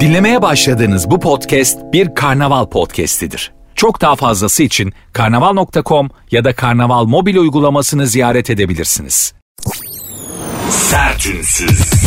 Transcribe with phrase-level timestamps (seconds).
[0.00, 3.52] Dinlemeye başladığınız bu podcast bir karnaval podcastidir.
[3.74, 9.34] Çok daha fazlası için karnaval.com ya da karnaval mobil uygulamasını ziyaret edebilirsiniz.
[10.70, 12.04] Sertünsüz.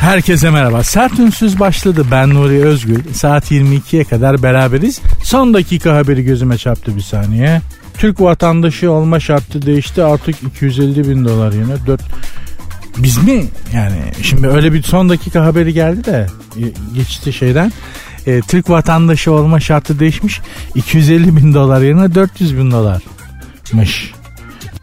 [0.00, 0.84] Herkese merhaba.
[0.84, 2.06] Sert Ünsüz başladı.
[2.10, 3.14] Ben Nuri Özgül.
[3.14, 5.00] Saat 22'ye kadar beraberiz.
[5.24, 7.60] Son dakika haberi gözüme çarptı bir saniye.
[7.98, 10.02] Türk vatandaşı olma şartı değişti.
[10.02, 11.86] Artık 250 bin dolar yine.
[11.86, 12.00] 4...
[12.96, 13.44] Biz mi?
[13.74, 16.26] Yani şimdi öyle bir son dakika haberi geldi de
[16.56, 16.62] e,
[16.94, 17.72] geçti şeyden.
[18.26, 20.40] E, Türk vatandaşı olma şartı değişmiş.
[20.74, 24.12] 250 bin dolar yerine 400 bin dolarmış.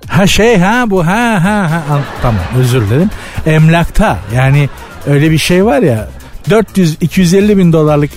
[0.08, 3.10] Ha şey ha bu ha ha ha tamam özür dilerim.
[3.46, 4.70] Emlakta yani
[5.08, 6.08] öyle bir şey var ya
[6.50, 8.12] 400-250 bin dolarlık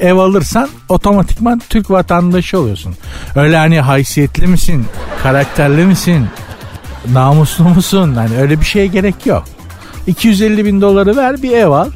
[0.00, 2.94] ev alırsan otomatikman Türk vatandaşı oluyorsun.
[3.36, 4.86] Öyle hani haysiyetli misin,
[5.22, 6.26] karakterli misin,
[7.12, 8.14] namuslu musun?
[8.14, 9.44] Hani öyle bir şeye gerek yok.
[10.06, 11.90] 250 bin doları ver bir ev al.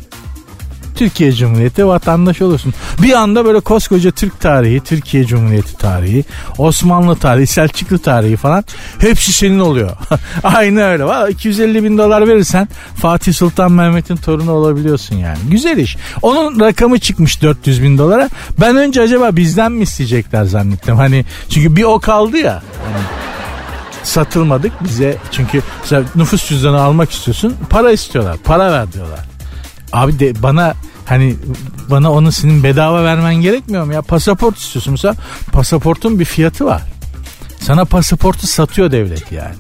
[0.97, 2.75] Türkiye Cumhuriyeti vatandaşı olursun.
[3.03, 6.25] Bir anda böyle koskoca Türk tarihi, Türkiye Cumhuriyeti tarihi,
[6.59, 8.65] Osmanlı tarihi, Selçuklu tarihi falan
[8.99, 9.91] hepsi senin oluyor.
[10.43, 11.05] Aynı öyle.
[11.05, 12.69] Valla 250 bin dolar verirsen
[13.01, 15.39] Fatih Sultan Mehmet'in torunu olabiliyorsun yani.
[15.51, 15.97] Güzel iş.
[16.23, 18.29] Onun rakamı çıkmış 400 bin dolara.
[18.61, 20.97] Ben önce acaba bizden mi isteyecekler zannettim.
[20.97, 22.63] Hani çünkü bir o kaldı ya.
[22.85, 23.05] Hani
[24.03, 25.63] satılmadık bize çünkü
[26.15, 29.36] nüfus cüzdanı almak istiyorsun para istiyorlar para ver diyorlar.
[29.93, 31.35] Abi de bana hani
[31.91, 34.03] bana onu senin bedava vermen gerekmiyor mu ya?
[34.03, 35.15] Pasaport istiyorsun mesela
[35.53, 36.83] pasaportun bir fiyatı var.
[37.61, 39.55] Sana pasaportu satıyor devlet yani.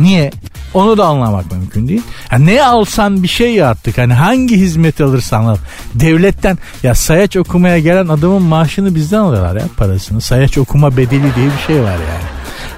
[0.00, 0.30] Niye?
[0.74, 2.02] Onu da anlamak mümkün değil.
[2.32, 5.56] Ya ne alsan bir şey artık hani hangi hizmet alırsan al.
[5.94, 10.20] Devletten ya sayaç okumaya gelen adamın maaşını bizden alıyorlar ya parasını.
[10.20, 12.24] Sayaç okuma bedeli diye bir şey var yani.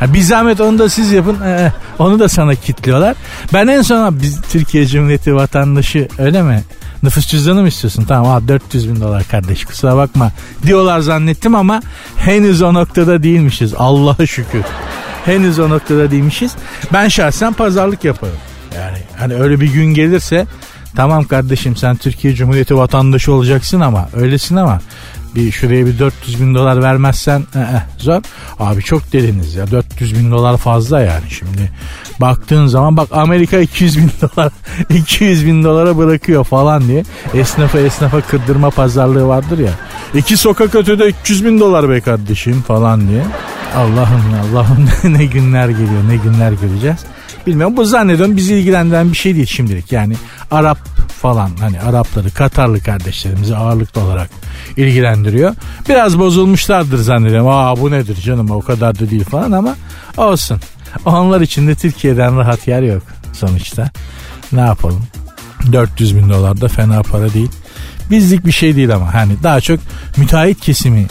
[0.00, 1.40] Ha, bir zahmet onu da siz yapın.
[1.40, 3.16] Ee, onu da sana kitliyorlar.
[3.52, 6.62] Ben en son biz Türkiye Cumhuriyeti vatandaşı öyle mi?
[7.04, 8.04] Nüfus cüzdanı mı istiyorsun?
[8.08, 10.32] Tamam al 400 bin dolar kardeş kusura bakma
[10.66, 11.82] diyorlar zannettim ama
[12.16, 13.74] henüz o noktada değilmişiz.
[13.78, 14.62] Allah'a şükür.
[15.24, 16.52] Henüz o noktada değilmişiz.
[16.92, 18.36] Ben şahsen pazarlık yaparım.
[18.76, 20.46] Yani hani öyle bir gün gelirse
[20.96, 24.80] tamam kardeşim sen Türkiye Cumhuriyeti vatandaşı olacaksın ama öylesin ama
[25.34, 28.22] bir şuraya bir 400 bin dolar vermezsen eh, zor.
[28.58, 31.72] Abi çok deliniz ya 400 bin dolar fazla yani şimdi.
[32.20, 34.52] Baktığın zaman bak Amerika 200 bin dolar
[34.90, 37.04] 200 bin dolara bırakıyor falan diye.
[37.34, 39.72] Esnafa esnafa kırdırma pazarlığı vardır ya.
[40.14, 43.22] İki sokak ötede 300 bin dolar be kardeşim falan diye.
[43.76, 46.98] Allah'ım Allah'ım ne günler geliyor ne günler göreceğiz.
[47.46, 49.92] Bilmiyorum bu zannediyorum bizi ilgilendiren bir şey değil şimdilik.
[49.92, 50.14] Yani
[50.50, 50.78] Arap
[51.24, 54.30] falan hani Arapları Katarlı kardeşlerimizi ağırlıklı olarak
[54.76, 55.54] ilgilendiriyor.
[55.88, 57.48] Biraz bozulmuşlardır zannediyorum.
[57.48, 59.76] Aa bu nedir canım o kadar da değil falan ama
[60.16, 60.60] olsun.
[61.04, 63.02] Onlar için de Türkiye'den rahat yer yok
[63.32, 63.90] sonuçta.
[64.52, 65.02] Ne yapalım?
[65.72, 67.50] 400 bin dolar da fena para değil.
[68.10, 69.80] Bizlik bir şey değil ama hani daha çok
[70.16, 71.06] müteahhit kesimi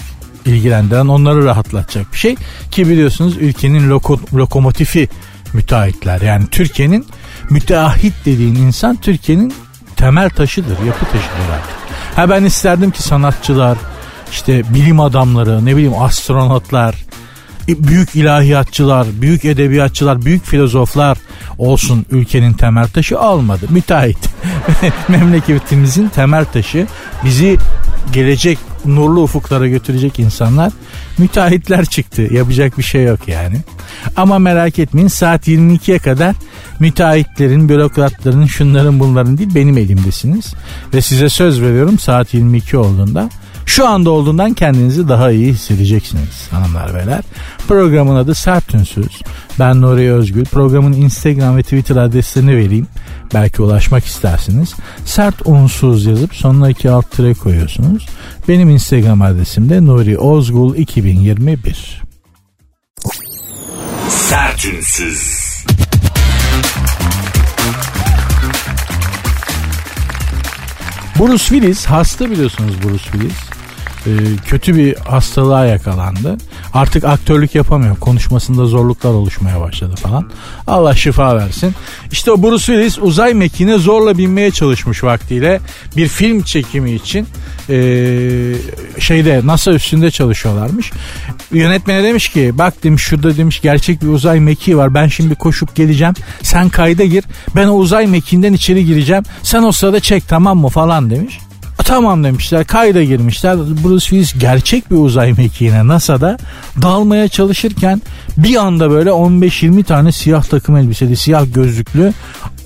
[0.45, 2.35] ilgilendiren onları rahatlatacak bir şey.
[2.71, 5.09] Ki biliyorsunuz ülkenin loko, lokomotifi
[5.53, 6.21] müteahhitler.
[6.21, 7.05] Yani Türkiye'nin
[7.49, 9.53] müteahhit dediğin insan Türkiye'nin
[9.95, 11.75] temel taşıdır, yapı taşıdır artık.
[12.15, 13.77] Ha ben isterdim ki sanatçılar,
[14.31, 16.95] işte bilim adamları, ne bileyim astronotlar,
[17.69, 21.17] e, büyük ilahiyatçılar, büyük edebiyatçılar, büyük filozoflar
[21.57, 23.65] olsun ülkenin temel taşı olmadı.
[23.69, 24.29] Müteahhit.
[25.07, 26.87] Memleketimizin temel taşı
[27.23, 27.57] bizi
[28.13, 30.73] gelecek nurlu ufuklara götürecek insanlar
[31.17, 32.21] müteahhitler çıktı.
[32.21, 33.57] Yapacak bir şey yok yani.
[34.15, 36.35] Ama merak etmeyin saat 22'ye kadar
[36.79, 40.53] müteahhitlerin, bürokratların, şunların bunların değil benim elimdesiniz.
[40.93, 43.29] Ve size söz veriyorum saat 22 olduğunda
[43.65, 47.23] şu anda olduğundan kendinizi daha iyi hissedeceksiniz hanımlar beyler.
[47.67, 49.21] Programın adı Sert Ünsüz.
[49.59, 50.45] Ben Nuri Özgül.
[50.45, 52.87] Programın Instagram ve Twitter adreslerini vereyim.
[53.33, 54.75] Belki ulaşmak istersiniz.
[55.05, 58.05] Sert unsuz yazıp sonuna iki alt tire koyuyorsunuz.
[58.47, 62.01] Benim Instagram adresim de Nuri Ozgul 2021.
[64.09, 65.43] Sertünsüz.
[71.19, 73.52] Bruce Willis hasta biliyorsunuz Bruce Willis.
[74.07, 74.09] Ee,
[74.45, 76.37] kötü bir hastalığa yakalandı.
[76.73, 77.95] Artık aktörlük yapamıyor.
[77.99, 80.29] Konuşmasında zorluklar oluşmaya başladı falan.
[80.67, 81.75] Allah şifa versin.
[82.11, 85.59] İşte o Bruce Willis uzay mekiğine zorla binmeye çalışmış vaktiyle.
[85.97, 87.27] Bir film çekimi için
[87.69, 88.53] ee,
[88.99, 90.91] şeyde NASA üstünde çalışıyorlarmış.
[91.51, 94.93] Yönetmene demiş ki bak demiş şurada demiş gerçek bir uzay mekiği var.
[94.93, 96.13] Ben şimdi koşup geleceğim.
[96.41, 97.23] Sen kayda gir.
[97.55, 99.23] Ben o uzay mekiğinden içeri gireceğim.
[99.43, 101.39] Sen o sırada çek tamam mı falan demiş.
[101.85, 103.57] Tamam demişler kayda girmişler.
[103.57, 106.37] Bruce Willis gerçek bir uzay mekiğine NASA'da
[106.81, 108.01] dalmaya çalışırken
[108.37, 112.13] bir anda böyle 15-20 tane siyah takım elbiseli siyah gözlüklü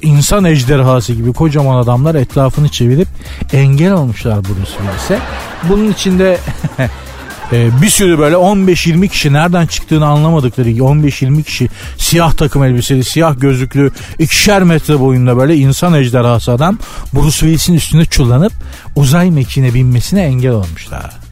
[0.02, 3.08] insan ejderhası gibi kocaman adamlar etrafını çevirip
[3.54, 5.20] engel olmuşlar Bruce Willis'e.
[5.70, 6.38] Bunun içinde
[7.52, 13.40] e, bir sürü böyle 15-20 kişi nereden çıktığını anlamadıkları 15-20 kişi siyah takım elbiseli, siyah
[13.40, 16.80] gözlüklü, ikişer metre boyunda böyle insan ejderhası adam
[17.14, 18.54] Bruce Willis'in üstüne çullanıp
[18.96, 21.27] uzay mekiğine binmesine engel olmuşlar.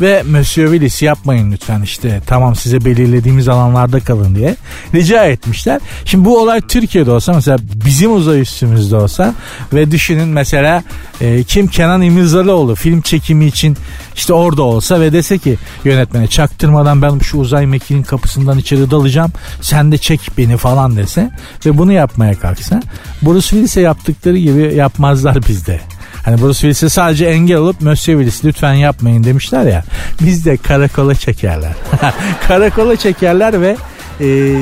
[0.00, 4.56] Ve Monsieur Willis yapmayın lütfen işte tamam size belirlediğimiz alanlarda kalın diye
[4.94, 5.80] rica etmişler.
[6.04, 9.34] Şimdi bu olay Türkiye'de olsa mesela bizim uzay üstümüzde olsa
[9.72, 10.82] ve düşünün mesela
[11.20, 13.76] e, kim Kenan İmirzalıoğlu film çekimi için
[14.16, 19.32] işte orada olsa ve dese ki yönetmene çaktırmadan ben şu uzay mekiğinin kapısından içeri dalacağım
[19.60, 21.30] sen de çek beni falan dese
[21.66, 22.82] ve bunu yapmaya kalksa
[23.22, 25.80] Bruce Willis'e yaptıkları gibi yapmazlar bizde.
[26.24, 29.84] Hani Bruce Willis'e sadece engel olup Monsieur Willis lütfen yapmayın demişler ya.
[30.22, 31.72] Biz de karakola çekerler.
[32.48, 33.76] karakola çekerler ve
[34.20, 34.56] e,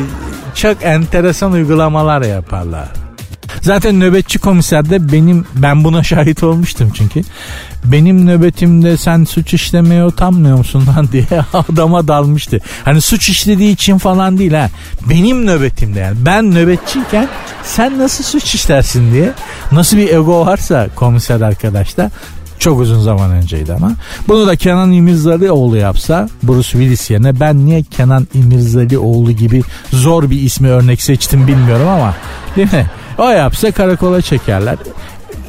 [0.54, 2.88] çok enteresan uygulamalar yaparlar.
[3.62, 7.22] Zaten nöbetçi komiserde benim ben buna şahit olmuştum çünkü.
[7.84, 12.60] Benim nöbetimde sen suç işlemeye utanmıyor musun lan diye adama dalmıştı.
[12.84, 14.68] Hani suç işlediği için falan değil ha.
[15.10, 16.16] Benim nöbetimde yani.
[16.20, 17.28] Ben nöbetçiyken
[17.64, 19.32] sen nasıl suç işlersin diye.
[19.72, 22.10] Nasıl bir ego varsa komiser arkadaşta
[22.58, 23.92] çok uzun zaman önceydi ama.
[24.28, 29.62] Bunu da Kenan İmirzalıoğlu yapsa Bruce Willis yerine ben niye Kenan İmirzalıoğlu gibi
[29.92, 32.14] zor bir ismi örnek seçtim bilmiyorum ama
[32.56, 32.86] değil mi?
[33.18, 34.76] O yapsa karakola çekerler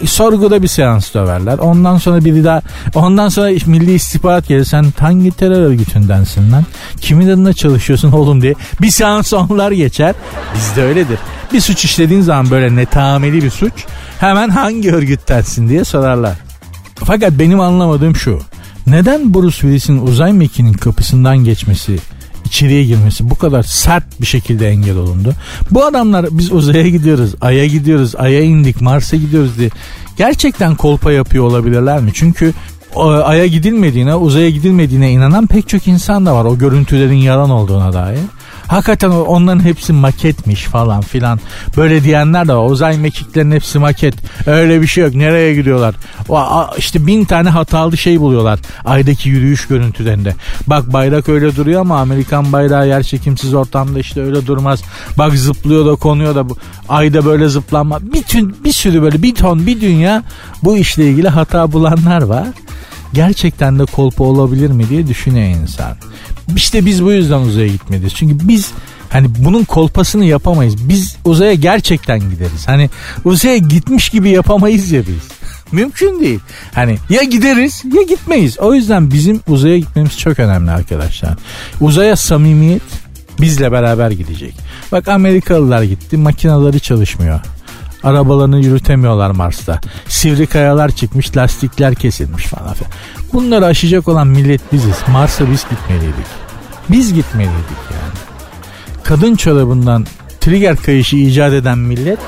[0.06, 1.57] sorguda bir seans döverler.
[1.57, 2.62] Ondan sonra biri daha
[2.95, 4.66] ondan sonra Milli İstihbarat gelir.
[4.66, 6.66] Sen hangi terör örgütündensin lan?
[7.01, 8.54] Kimin adına çalışıyorsun oğlum diye.
[8.81, 10.16] Bir seans onlar geçer.
[10.56, 11.19] Bizde öyledir.
[11.54, 13.74] Bir suç işlediğin zaman böyle netameli bir suç
[14.19, 16.33] hemen hangi örgüttensin diye sorarlar.
[16.95, 18.39] Fakat benim anlamadığım şu.
[18.88, 22.00] Neden Bruce Willis'in uzay mekiğinin kapısından geçmesi
[22.50, 25.34] içeriye girmesi bu kadar sert bir şekilde engel olundu.
[25.72, 29.69] Bu adamlar biz uzaya gidiyoruz, aya gidiyoruz, aya indik, Mars'a gidiyoruz diye
[30.18, 32.12] gerçekten kolpa yapıyor olabilirler mi?
[32.13, 32.54] Çünkü
[33.24, 38.19] aya gidilmediğine, uzaya gidilmediğine inanan pek çok insan da var o görüntülerin yalan olduğuna dair.
[38.69, 41.39] Hakikaten onların hepsi maketmiş falan filan.
[41.77, 42.69] Böyle diyenler de var.
[42.69, 44.16] Uzay mekiklerin hepsi maket.
[44.48, 45.16] Öyle bir şey yok.
[45.16, 45.95] Nereye gidiyorlar?
[46.30, 46.42] O,
[46.77, 48.60] işte bin tane hatalı şey buluyorlar.
[48.86, 50.36] Aydaki yürüyüş görüntülerinde.
[50.68, 54.81] Bak bayrak öyle duruyor ama Amerikan bayrağı yer çekimsiz ortamda işte öyle durmaz.
[55.18, 56.57] Bak zıplıyor da konuyor da bu
[56.89, 58.00] ayda böyle zıplanma.
[58.13, 60.24] Bütün bir sürü böyle bir ton bir dünya
[60.63, 62.48] bu işle ilgili hata bulanlar var
[63.13, 65.98] gerçekten de kolpa olabilir mi diye düşünüyor insan.
[66.56, 68.13] İşte biz bu yüzden uzaya gitmeliyiz.
[68.13, 68.72] Çünkü biz
[69.10, 70.90] hani bunun kolpasını yapamayız.
[70.90, 72.68] Biz uzaya gerçekten gideriz.
[72.68, 72.90] Hani
[73.25, 75.40] uzaya gitmiş gibi yapamayız ya biz.
[75.72, 76.40] Mümkün değil.
[76.74, 78.60] Hani ya gideriz ya gitmeyiz.
[78.60, 81.38] O yüzden bizim uzaya gitmemiz çok önemli arkadaşlar.
[81.81, 82.81] Uzaya samimiyet
[83.42, 84.54] bizle beraber gidecek.
[84.92, 87.40] Bak Amerikalılar gitti makinaları çalışmıyor.
[88.04, 89.80] Arabalarını yürütemiyorlar Mars'ta.
[90.07, 92.92] Sivri kayalar çıkmış, lastikler kesilmiş falan filan.
[93.34, 94.96] Bunları aşacak olan millet biziz.
[95.07, 96.25] Mars'a biz gitmeliydik.
[96.90, 98.19] Biz gitmeliydik yani.
[99.04, 100.06] Kadın çorabından
[100.42, 102.19] trigger kayışı icat eden millet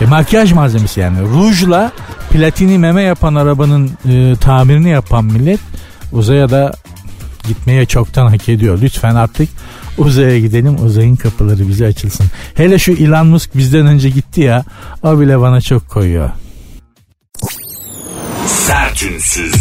[0.00, 1.92] e, makyaj malzemesi yani rujla
[2.30, 5.60] platini meme yapan arabanın e, tamirini yapan millet
[6.12, 6.72] uzaya da
[7.50, 8.78] gitmeye çoktan hak ediyor.
[8.82, 9.48] Lütfen artık
[9.98, 12.26] uzaya gidelim uzayın kapıları bize açılsın.
[12.54, 14.64] Hele şu Elon Musk bizden önce gitti ya
[15.02, 16.30] o bile bana çok koyuyor.
[18.46, 19.54] Sertünsüz.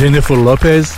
[0.00, 0.92] Jennifer Lopez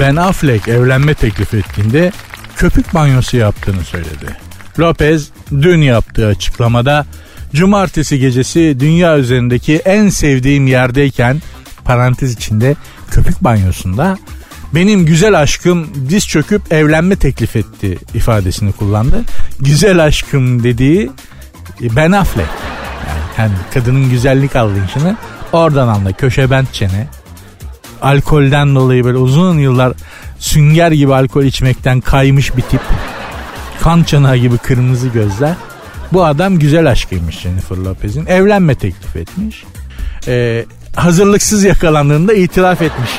[0.00, 2.12] Ben Affleck evlenme teklif ettiğinde
[2.56, 4.36] köpük banyosu yaptığını söyledi.
[4.78, 7.06] Lopez dün yaptığı açıklamada
[7.54, 11.42] cumartesi gecesi dünya üzerindeki en sevdiğim yerdeyken
[11.84, 12.76] parantez içinde
[13.14, 14.18] köpük banyosunda
[14.74, 19.22] benim güzel aşkım diz çöküp evlenme teklif etti ifadesini kullandı.
[19.60, 21.10] Güzel aşkım dediği
[21.82, 22.48] e, Ben Affleck.
[23.08, 25.16] Yani, yani kadının güzellik anlayışını
[25.52, 26.12] oradan anla.
[26.12, 27.08] Köşe bent çene.
[28.02, 29.92] Alkolden dolayı böyle uzun yıllar
[30.38, 32.80] sünger gibi alkol içmekten kaymış bir tip.
[33.80, 35.54] Kan çanağı gibi kırmızı gözler.
[36.12, 38.26] Bu adam güzel aşkıymış Jennifer Lopez'in.
[38.26, 39.64] Evlenme teklif etmiş.
[40.26, 40.64] Ee,
[40.94, 43.10] hazırlıksız yakalandığında itiraf etmiş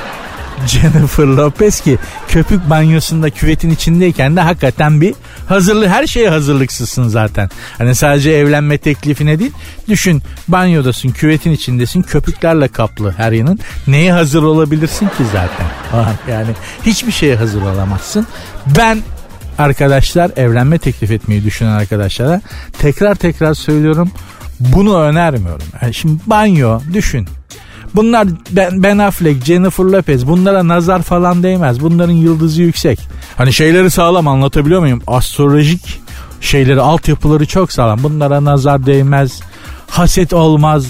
[0.68, 5.16] Jennifer Lopez ki köpük banyosunda küvetin içindeyken de hakikaten bir
[5.48, 7.50] hazırlı her şeye hazırlıksızsın zaten.
[7.78, 9.52] Hani sadece evlenme teklifine değil
[9.88, 13.60] düşün banyodasın küvetin içindesin köpüklerle kaplı her yanın.
[13.88, 15.66] Neye hazır olabilirsin ki zaten?
[16.30, 16.48] Yani
[16.86, 18.28] hiçbir şeye hazır olamazsın.
[18.78, 19.02] Ben
[19.58, 22.42] arkadaşlar evlenme teklif etmeyi düşünen arkadaşlara
[22.80, 24.12] tekrar tekrar söylüyorum
[24.60, 25.68] bunu önermiyorum.
[25.82, 27.28] Yani şimdi banyo düşün.
[27.96, 31.82] Bunlar ben, ben Affleck, Jennifer Lopez bunlara nazar falan değmez.
[31.82, 33.00] Bunların yıldızı yüksek.
[33.38, 35.02] Hani şeyleri sağlam anlatabiliyor muyum?
[35.08, 36.02] Astrolojik
[36.42, 38.04] şeyleri, altyapıları çok sağlam.
[38.04, 39.42] Bunlara nazar değmez.
[39.88, 40.86] Haset olmaz.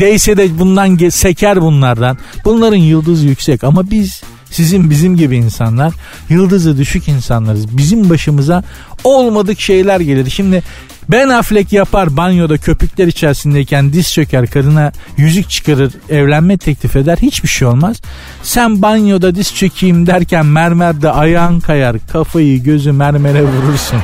[0.00, 2.18] Değse de bundan seker bunlardan.
[2.44, 5.94] Bunların yıldızı yüksek ama biz sizin bizim gibi insanlar
[6.28, 7.76] yıldızı düşük insanlarız.
[7.76, 8.64] Bizim başımıza
[9.04, 10.30] olmadık şeyler gelir.
[10.30, 10.62] Şimdi
[11.08, 17.48] ben Affleck yapar banyoda köpükler içerisindeyken diz çöker karına yüzük çıkarır evlenme teklif eder hiçbir
[17.48, 18.00] şey olmaz.
[18.42, 24.00] Sen banyoda diz çökeyim derken mermerde ayağın kayar kafayı gözü mermere vurursun.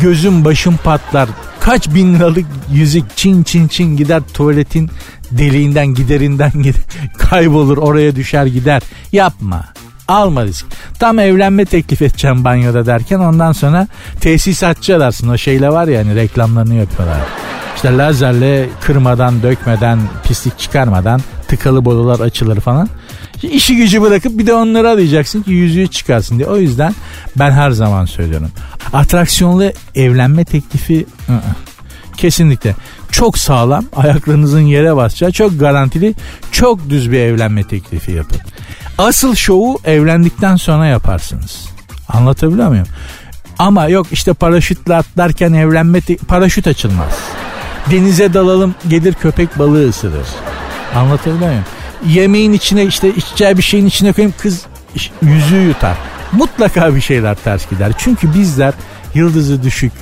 [0.00, 1.28] Gözüm başım patlar
[1.60, 4.90] kaç bin liralık yüzük çin çin çin gider tuvaletin
[5.30, 6.82] deliğinden giderinden gider,
[7.18, 8.82] kaybolur oraya düşer gider.
[9.12, 9.64] Yapma.
[10.08, 10.66] Alma risk.
[10.98, 13.88] Tam evlenme teklif edeceğim banyoda derken ondan sonra
[14.20, 15.28] tesisatçı ararsın.
[15.28, 17.18] O şeyle var ya hani reklamlarını yapıyorlar.
[17.76, 22.88] İşte lazerle kırmadan, dökmeden, pislik çıkarmadan tıkalı borular açılır falan.
[23.42, 26.48] İşi gücü bırakıp bir de onları arayacaksın ki yüzüğü çıkarsın diye.
[26.48, 26.94] O yüzden
[27.36, 28.50] ben her zaman söylüyorum.
[28.92, 31.40] Atraksiyonlu evlenme teklifi ı-ı.
[32.16, 32.74] kesinlikle
[33.10, 36.14] çok sağlam ayaklarınızın yere basacağı çok garantili
[36.52, 38.40] çok düz bir evlenme teklifi yapın.
[38.98, 41.66] Asıl şovu evlendikten sonra yaparsınız.
[42.08, 42.86] Anlatabiliyor muyum?
[43.58, 47.12] Ama yok işte paraşütle atlarken evlenme te- paraşüt açılmaz.
[47.90, 50.26] Denize dalalım gelir köpek balığı ısırır.
[50.94, 51.64] Anlatabiliyor muyum?
[52.06, 54.62] Yemeğin içine işte içeceği bir şeyin içine koyayım kız
[55.22, 55.96] yüzüğü yutar.
[56.32, 57.92] Mutlaka bir şeyler ters gider.
[57.98, 58.74] Çünkü bizler
[59.14, 59.92] yıldızı düşük,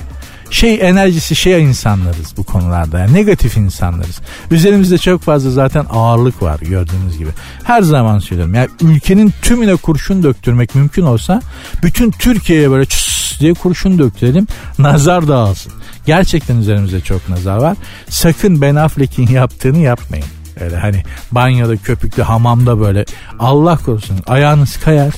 [0.49, 2.99] şey enerjisi şey insanlarız bu konularda.
[2.99, 4.21] Yani negatif insanlarız.
[4.51, 7.29] Üzerimizde çok fazla zaten ağırlık var gördüğünüz gibi.
[7.63, 8.55] Her zaman söylüyorum.
[8.55, 11.41] Yani ülkenin tümüne kurşun döktürmek mümkün olsa
[11.83, 14.47] bütün Türkiye'ye böyle çıs diye kurşun döktürelim.
[14.79, 15.73] Nazar dağılsın.
[16.05, 17.77] Gerçekten üzerimizde çok nazar var.
[18.09, 20.25] Sakın Ben Affleck'in yaptığını yapmayın.
[20.59, 23.05] Öyle hani banyoda köpüklü hamamda böyle
[23.39, 25.13] Allah korusun ayağınız kayar.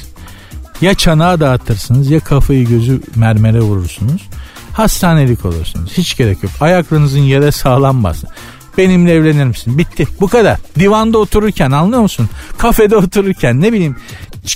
[0.82, 4.29] Ya çanağı dağıtırsınız ya kafayı gözü mermere vurursunuz
[4.75, 5.91] hastanelik olursunuz.
[5.98, 6.51] Hiç gerek yok.
[6.62, 8.29] Ayaklarınızın yere sağlam basın.
[8.77, 9.77] Benimle evlenir misin?
[9.77, 10.08] Bitti.
[10.22, 10.58] Bu kadar.
[10.79, 12.29] Divanda otururken anlıyor musun?
[12.58, 13.96] Kafede otururken ne bileyim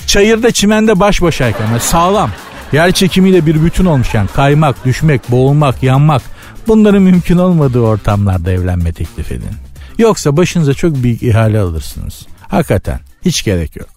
[0.07, 2.31] çayırda çimende baş başayken sağlam.
[2.71, 6.21] Yer çekimiyle bir bütün olmuş yani kaymak, düşmek, boğulmak, yanmak.
[6.67, 9.51] Bunların mümkün olmadığı ortamlarda evlenme teklif edin.
[9.97, 12.27] Yoksa başınıza çok büyük ihale alırsınız.
[12.47, 13.89] Hakikaten hiç gerek yok.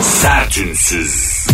[0.00, 1.46] Sertünsüz.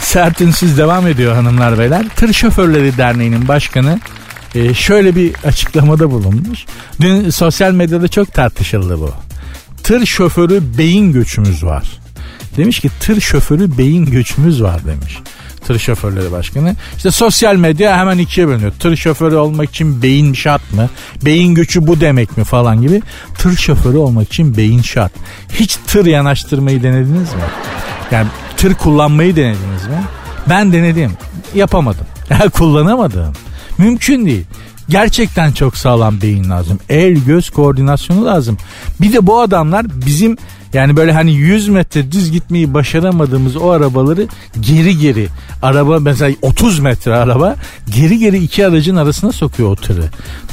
[0.00, 2.06] Sertünsüz devam ediyor hanımlar beyler.
[2.16, 4.00] Tır Şoförleri Derneği'nin başkanı
[4.54, 6.64] e, şöyle bir açıklamada bulunmuş.
[7.00, 9.12] Dün sosyal medyada çok tartışıldı bu.
[9.82, 11.84] Tır şoförü beyin göçümüz var.
[12.56, 15.18] Demiş ki tır şoförü beyin göçümüz var demiş.
[15.66, 16.74] Tır şoförleri başkanı.
[16.96, 18.72] İşte sosyal medya hemen ikiye bölünüyor.
[18.80, 20.88] Tır şoförü olmak için beyin şart mı?
[21.24, 23.02] Beyin göçü bu demek mi falan gibi.
[23.38, 25.12] Tır şoförü olmak için beyin şart.
[25.52, 27.40] Hiç tır yanaştırmayı denediniz mi?
[28.10, 30.02] Yani tır kullanmayı denediniz mi?
[30.48, 31.12] Ben denedim.
[31.54, 32.06] Yapamadım.
[32.52, 33.32] Kullanamadım.
[33.78, 34.44] Mümkün değil.
[34.88, 36.78] Gerçekten çok sağlam beyin lazım.
[36.88, 38.56] El göz koordinasyonu lazım.
[39.00, 40.36] Bir de bu adamlar bizim
[40.72, 44.26] yani böyle hani 100 metre düz gitmeyi başaramadığımız o arabaları
[44.60, 45.28] geri geri
[45.62, 47.56] araba mesela 30 metre araba
[47.96, 50.04] geri geri iki aracın arasına sokuyor o tırı.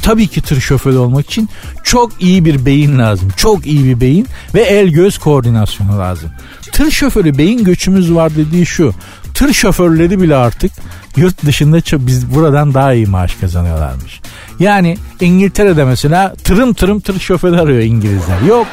[0.02, 1.50] Tabii ki tır şoförü olmak için
[1.84, 3.30] çok iyi bir beyin lazım.
[3.38, 6.30] Çok iyi bir beyin ve el göz koordinasyonu lazım.
[6.72, 8.94] Tır şoförü beyin göçümüz var dediği şu.
[9.38, 10.72] Tır şoförleri bile artık
[11.18, 11.78] yurt dışında
[12.08, 14.22] biz buradan daha iyi maaş kazanıyorlarmış.
[14.60, 18.42] Yani İngiltere'de mesela tırım tırım tır şoförü arıyor İngilizler.
[18.48, 18.68] Yok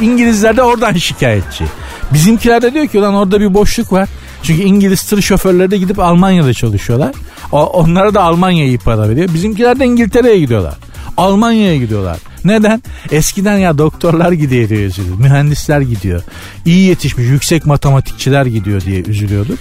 [0.00, 1.64] İngilizler de oradan şikayetçi.
[2.12, 4.08] Bizimkiler de diyor ki lan orada bir boşluk var.
[4.42, 7.14] Çünkü İngiliz tır şoförleri de gidip Almanya'da çalışıyorlar.
[7.52, 9.28] Onlara da Almanya iyi para veriyor.
[9.34, 10.74] Bizimkiler de İngiltere'ye gidiyorlar.
[11.16, 12.18] Almanya'ya gidiyorlar.
[12.44, 12.82] Neden?
[13.10, 15.18] Eskiden ya doktorlar gidiyor diye üzülüyor.
[15.18, 16.22] Mühendisler gidiyor.
[16.64, 19.58] İyi yetişmiş yüksek matematikçiler gidiyor diye üzülüyorduk.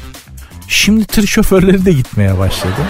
[0.72, 2.82] Şimdi tır şoförleri de gitmeye başladı.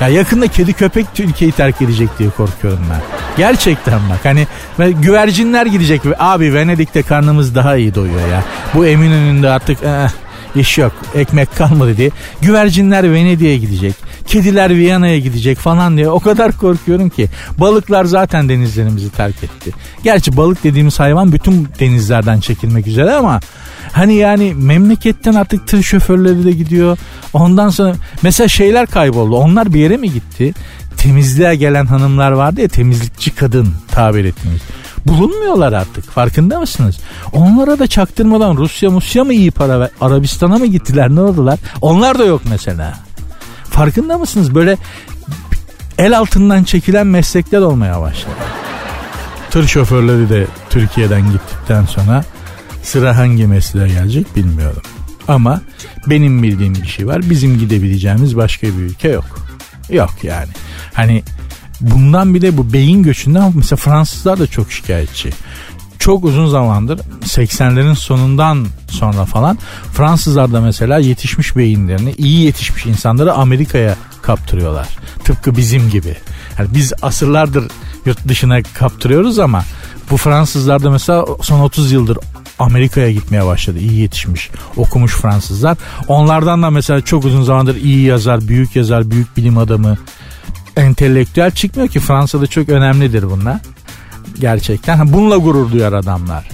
[0.00, 3.00] Ya yakında kedi köpek ülkeyi terk edecek diye korkuyorum ben.
[3.36, 4.46] Gerçekten bak hani
[4.92, 6.02] güvercinler gidecek.
[6.18, 8.44] Abi Venedik'te karnımız daha iyi doyuyor ya.
[8.74, 10.08] Bu Eminönü'nde artık eh,
[10.56, 12.10] iş yok ekmek kalmadı diye.
[12.40, 13.94] Güvercinler Venedik'e gidecek.
[14.26, 17.28] Kediler Viyana'ya gidecek falan diye o kadar korkuyorum ki.
[17.58, 19.70] Balıklar zaten denizlerimizi terk etti.
[20.04, 23.40] Gerçi balık dediğimiz hayvan bütün denizlerden çekilmek üzere ama
[23.92, 26.98] Hani yani memleketten artık tır şoförleri de gidiyor.
[27.32, 29.36] Ondan sonra mesela şeyler kayboldu.
[29.36, 30.54] Onlar bir yere mi gitti?
[30.96, 34.60] Temizliğe gelen hanımlar vardı ya temizlikçi kadın tabir ettiğimiz.
[35.06, 36.98] Bulunmuyorlar artık farkında mısınız?
[37.32, 39.90] Onlara da çaktırmadan Rusya Musya mı iyi para ver?
[40.00, 41.58] Arabistan'a mı gittiler ne oldular?
[41.80, 42.94] Onlar da yok mesela.
[43.72, 44.54] Farkında mısınız?
[44.54, 44.76] Böyle
[45.98, 48.34] el altından çekilen meslekler olmaya başladı.
[49.50, 52.24] Tır şoförleri de Türkiye'den gittikten sonra
[52.82, 54.82] sıra hangi mesleğe gelecek bilmiyorum.
[55.28, 55.60] Ama
[56.06, 57.30] benim bildiğim bir şey var.
[57.30, 59.46] Bizim gidebileceğimiz başka bir ülke yok.
[59.90, 60.48] Yok yani.
[60.94, 61.22] Hani
[61.80, 65.30] bundan bir de bu beyin göçünden mesela Fransızlar da çok şikayetçi.
[66.02, 69.58] Çok uzun zamandır 80'lerin sonundan sonra falan
[69.92, 74.88] Fransızlar da mesela yetişmiş beyinlerini iyi yetişmiş insanları Amerika'ya kaptırıyorlar.
[75.24, 76.16] Tıpkı bizim gibi.
[76.58, 77.64] Yani biz asırlardır
[78.06, 79.64] yurt dışına kaptırıyoruz ama
[80.10, 82.18] bu Fransızlar da mesela son 30 yıldır
[82.58, 83.78] Amerika'ya gitmeye başladı.
[83.78, 85.78] İyi yetişmiş, okumuş Fransızlar.
[86.08, 89.98] Onlardan da mesela çok uzun zamandır iyi yazar, büyük yazar, büyük bilim adamı,
[90.76, 92.00] entelektüel çıkmıyor ki.
[92.00, 93.60] Fransa'da çok önemlidir bunlar.
[94.40, 95.12] Gerçekten.
[95.12, 96.48] Bununla gurur duyar adamlar.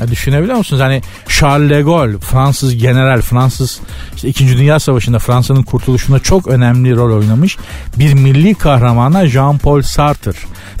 [0.00, 0.82] Ya düşünebiliyor musunuz?
[0.82, 3.80] Hani Charles de Gaulle Fransız general Fransız
[4.16, 4.48] işte 2.
[4.58, 7.56] Dünya Savaşı'nda Fransa'nın kurtuluşunda çok önemli rol oynamış
[7.98, 10.32] bir milli kahramana Jean-Paul Sartre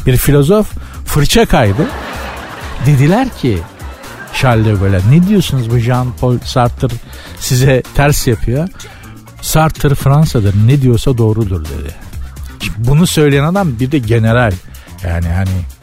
[0.06, 0.72] bir filozof
[1.06, 1.86] fırça kaydı.
[2.86, 3.58] Dediler ki
[4.34, 6.88] Charles de Gaulle ne diyorsunuz bu Jean-Paul Sartre
[7.40, 8.68] size ters yapıyor.
[9.42, 11.94] Sartre Fransa'dır ne diyorsa doğrudur dedi.
[12.60, 14.52] Şimdi bunu söyleyen adam bir de general
[15.04, 15.77] yani hani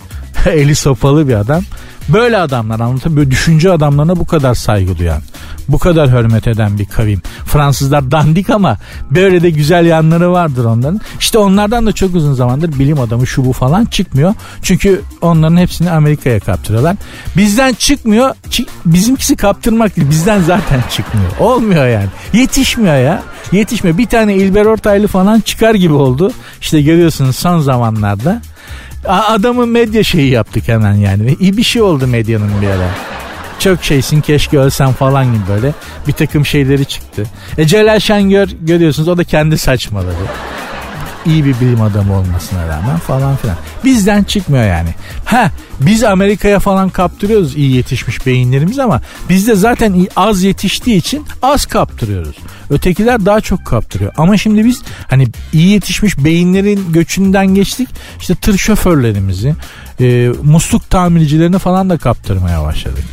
[0.52, 1.64] eli sopalı bir adam.
[2.10, 3.18] Böyle adamlar anlatabiliyor.
[3.18, 5.22] Böyle düşünce adamlarına bu kadar saygı duyan,
[5.68, 7.22] bu kadar hürmet eden bir kavim.
[7.46, 8.78] Fransızlar dandik ama
[9.12, 11.02] böyle de güzel yanları vardır onların.
[11.20, 14.34] İşte onlardan da çok uzun zamandır bilim adamı şu bu falan çıkmıyor.
[14.62, 16.96] Çünkü onların hepsini Amerika'ya kaptırıyorlar.
[17.38, 18.36] Bizden çıkmıyor.
[18.86, 20.10] Bizimkisi kaptırmak değil.
[20.10, 21.30] Bizden zaten çıkmıyor.
[21.40, 22.08] Olmuyor yani.
[22.34, 23.24] Yetişmiyor ya.
[23.52, 23.98] Yetişmiyor.
[23.98, 26.32] Bir tane İlber Ortaylı falan çıkar gibi oldu.
[26.62, 28.42] İşte görüyorsunuz son zamanlarda.
[29.08, 31.36] Adamı medya şeyi yaptık hemen yani.
[31.40, 32.90] İyi bir şey oldu medyanın bir ara.
[33.60, 35.74] Çok şeysin keşke ölsen falan gibi böyle
[36.08, 37.24] bir takım şeyleri çıktı.
[37.58, 40.16] E Celal Şengör görüyorsunuz o da kendi saçmaladı
[41.26, 43.58] iyi bir bilim adamı olmasına rağmen falan filan.
[43.84, 44.90] Bizden çıkmıyor yani.
[45.26, 45.52] Ha
[45.82, 52.36] biz Amerika'ya falan kaptırıyoruz iyi yetişmiş beyinlerimiz ama bizde zaten az yetiştiği için az kaptırıyoruz.
[52.70, 54.14] Ötekiler daha çok kaptırıyor.
[54.18, 57.90] Ama şimdi biz hani iyi yetişmiş beyinlerin göçünden geçtik.
[58.20, 59.56] İşte tır şoförlerimizi,
[60.00, 63.04] e, musluk tamircilerini falan da kaptırmaya başladık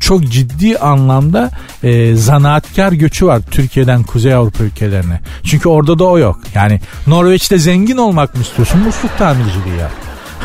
[0.00, 1.50] çok ciddi anlamda
[1.82, 5.20] e, zanaatkar göçü var Türkiye'den Kuzey Avrupa ülkelerine.
[5.44, 6.40] Çünkü orada da o yok.
[6.54, 8.80] Yani Norveç'te zengin olmak mı istiyorsun?
[8.80, 9.90] Musluk tamirciliği ya.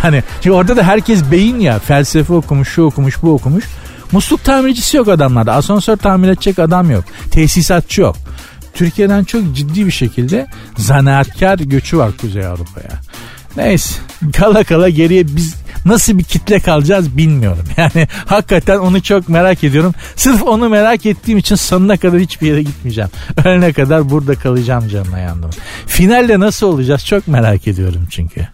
[0.01, 1.79] Hani şimdi orada da herkes beyin ya.
[1.79, 3.65] Felsefe okumuş, şu okumuş, bu okumuş.
[4.11, 5.53] Musluk tamircisi yok adamlarda.
[5.53, 7.03] Asansör tamir edecek adam yok.
[7.31, 8.15] Tesisatçı yok.
[8.73, 13.01] Türkiye'den çok ciddi bir şekilde zanaatkar göçü var Kuzey Avrupa'ya.
[13.57, 13.99] Neyse
[14.37, 17.65] kala kala geriye biz nasıl bir kitle kalacağız bilmiyorum.
[17.77, 19.93] Yani hakikaten onu çok merak ediyorum.
[20.15, 23.09] Sırf onu merak ettiğim için sonuna kadar hiçbir yere gitmeyeceğim.
[23.45, 25.49] Ölene kadar burada kalacağım canına yandım.
[25.87, 28.47] Finalde nasıl olacağız çok merak ediyorum çünkü.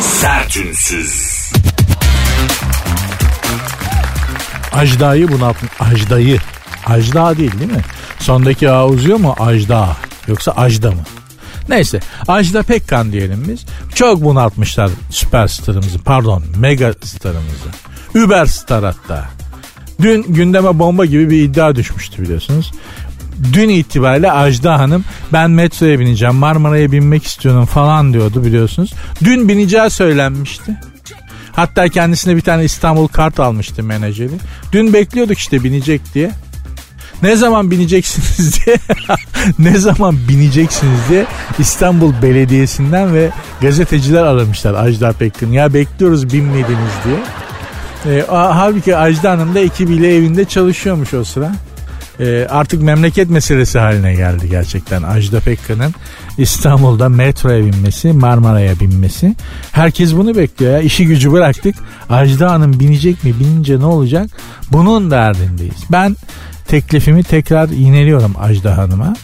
[0.00, 1.52] Sertünsüz.
[4.72, 5.72] Ajda'yı bunaltmış.
[5.80, 6.38] Ajda'yı.
[6.86, 7.82] Ajda değil değil mi?
[8.18, 9.34] Sondaki A uzuyor mu?
[9.38, 9.96] Ajda.
[10.28, 11.02] Yoksa Ajda mı?
[11.68, 13.64] Neyse Ajda Pekkan diyelim biz.
[13.94, 17.68] Çok bunaltmışlar süperstarımızı pardon mega starımızı.
[18.14, 19.24] Uber star hatta.
[20.00, 22.72] Dün gündeme bomba gibi bir iddia düşmüştü biliyorsunuz.
[23.52, 28.92] Dün itibariyle Ajda Hanım ben metroya bineceğim Marmara'ya binmek istiyorum falan diyordu biliyorsunuz.
[29.24, 30.76] Dün bineceği söylenmişti.
[31.52, 34.32] Hatta kendisine bir tane İstanbul kart almıştı menajeri.
[34.72, 36.30] Dün bekliyorduk işte binecek diye.
[37.22, 38.76] Ne zaman bineceksiniz diye
[39.58, 41.26] ne zaman bineceksiniz diye
[41.58, 43.30] İstanbul Belediyesi'nden ve
[43.60, 45.48] gazeteciler aramışlar Ajda Pekkan.
[45.48, 47.18] Ya bekliyoruz binmediniz diye.
[48.16, 51.52] E, halbuki Ajda Hanım da ekibiyle evinde çalışıyormuş o sıra.
[52.20, 55.94] E, artık memleket meselesi haline geldi gerçekten Ajda Pekkan'ın
[56.38, 59.36] İstanbul'da metroya binmesi, Marmara'ya binmesi.
[59.72, 60.80] Herkes bunu bekliyor ya.
[60.80, 61.74] İşi gücü bıraktık.
[62.10, 63.34] Ajda Hanım binecek mi?
[63.40, 64.30] Binince ne olacak?
[64.72, 65.84] Bunun derdindeyiz.
[65.92, 66.16] Ben
[66.72, 69.14] teklifimi tekrar yineliyorum Ajda Hanım'a.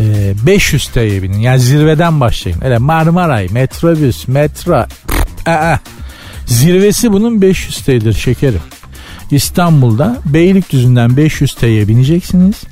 [0.00, 1.38] Ee, 500 TL'ye binin.
[1.38, 2.58] Yani zirveden başlayın.
[2.64, 4.86] Öyle Marmaray, metrobüs, metro.
[5.46, 5.76] Aa,
[6.46, 8.60] zirvesi bunun 500 TL'dir şekerim.
[9.30, 12.62] İstanbul'da Beylikdüzü'nden 500 TL'ye bineceksiniz.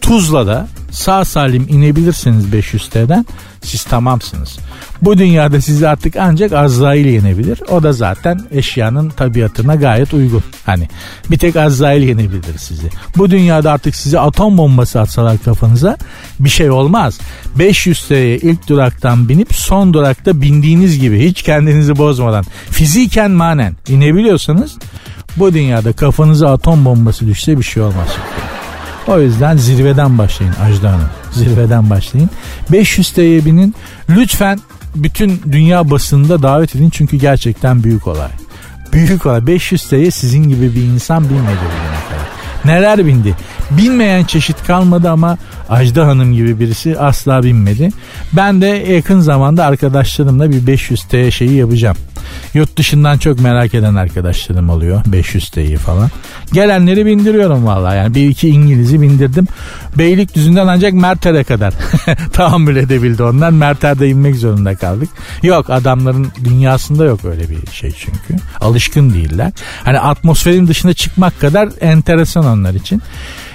[0.00, 3.26] Tuzla'da sağ salim inebilirsiniz 500 TL'den
[3.62, 4.58] siz tamamsınız.
[5.02, 7.60] Bu dünyada sizi artık ancak Azrail yenebilir.
[7.70, 10.42] O da zaten eşyanın tabiatına gayet uygun.
[10.66, 10.88] Hani
[11.30, 12.90] bir tek Azrail yenebilir sizi.
[13.16, 15.96] Bu dünyada artık size atom bombası atsalar kafanıza
[16.40, 17.20] bir şey olmaz.
[17.58, 24.78] 500 TL'ye ilk duraktan binip son durakta bindiğiniz gibi hiç kendinizi bozmadan fiziken manen inebiliyorsanız
[25.36, 28.08] bu dünyada kafanıza atom bombası düşse bir şey olmaz.
[29.08, 31.08] O yüzden zirveden başlayın Ajda Hanım.
[31.32, 32.30] Zirveden başlayın.
[32.72, 33.74] 500 TL'ye binin.
[34.08, 34.60] Lütfen
[34.94, 38.30] bütün dünya basınında davet edin çünkü gerçekten büyük olay.
[38.92, 39.46] Büyük olay.
[39.46, 42.03] 500 TL sizin gibi bir insan bilmedi kadar.
[42.64, 43.34] Neler bindi?
[43.70, 47.90] Bilmeyen çeşit kalmadı ama Ajda Hanım gibi birisi asla binmedi.
[48.32, 51.96] Ben de yakın zamanda arkadaşlarımla bir 500 T şeyi yapacağım.
[52.54, 55.02] Yurt dışından çok merak eden arkadaşlarım oluyor.
[55.06, 56.10] 500 T'yi falan.
[56.52, 57.96] Gelenleri bindiriyorum vallahi.
[57.96, 59.46] Yani bir iki İngiliz'i bindirdim.
[59.98, 61.74] Beylikdüzü'nden ancak Merter'e kadar
[62.32, 63.50] tahammül edebildi onlar.
[63.50, 65.08] Merter'de inmek zorunda kaldık.
[65.42, 68.42] Yok adamların dünyasında yok öyle bir şey çünkü.
[68.60, 69.52] Alışkın değiller.
[69.84, 73.02] Hani atmosferin dışına çıkmak kadar enteresan onlar için.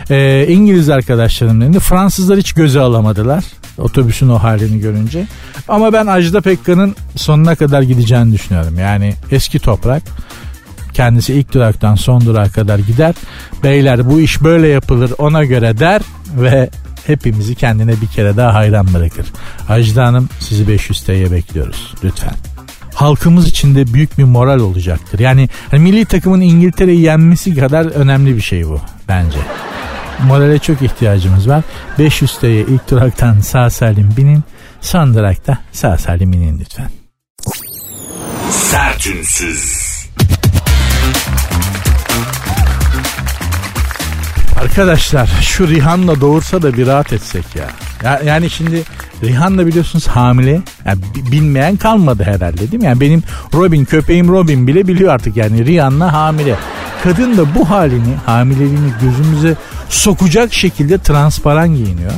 [0.10, 1.80] Ee, İngiliz arkadaşlarım dedi.
[1.80, 3.44] Fransızlar hiç göze alamadılar
[3.78, 5.28] otobüsün o halini görünce.
[5.68, 8.80] Ama ben Ajda Pekkan'ın sonuna kadar gideceğini düşünüyorum.
[8.80, 10.04] Yani eski toprak
[10.94, 13.16] kendisi ilk duraktan son durağa kadar gider.
[13.64, 16.02] Beyler bu iş böyle yapılır ona göre der
[16.36, 16.70] ve
[17.08, 19.26] hepimizi kendine bir kere daha hayran bırakır.
[19.70, 22.49] Ajda Hanım sizi 500 TL'ye bekliyoruz lütfen
[23.00, 25.20] halkımız için de büyük bir moral olacaktır.
[25.20, 29.38] Yani hani milli takımın İngiltere'yi yenmesi kadar önemli bir şey bu bence.
[30.28, 31.64] Morale çok ihtiyacımız var.
[32.00, 34.44] 500 TL'ye ilk duraktan sağ salim binin.
[34.82, 36.90] Son durakta sağ salim inin lütfen.
[38.52, 39.90] Sertünsüz.
[44.62, 47.68] Arkadaşlar şu Rihanna doğursa da bir rahat etsek ya.
[48.04, 48.84] ya yani şimdi
[49.24, 50.62] Rihanna biliyorsunuz hamile.
[50.86, 51.00] Yani
[51.32, 52.86] bilmeyen kalmadı herhalde değil mi?
[52.86, 56.56] Yani benim Robin köpeğim Robin bile biliyor artık yani Rihanna hamile.
[57.04, 59.56] Kadın da bu halini hamileliğini gözümüze
[59.90, 62.12] sokacak şekilde transparan giyiniyor.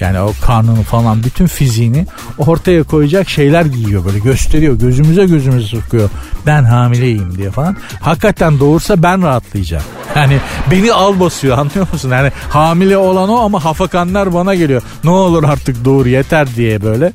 [0.00, 2.06] Yani o karnını falan bütün fiziğini
[2.38, 6.10] ortaya koyacak şeyler giyiyor böyle gösteriyor gözümüze gözümüze sokuyor.
[6.46, 7.76] Ben hamileyim diye falan.
[8.00, 9.84] Hakikaten doğursa ben rahatlayacağım.
[10.16, 10.38] Yani
[10.70, 12.10] beni al basıyor anlıyor musun?
[12.10, 14.82] Yani hamile olan o ama hafakanlar bana geliyor.
[15.04, 17.12] Ne olur artık doğur yeter diye böyle.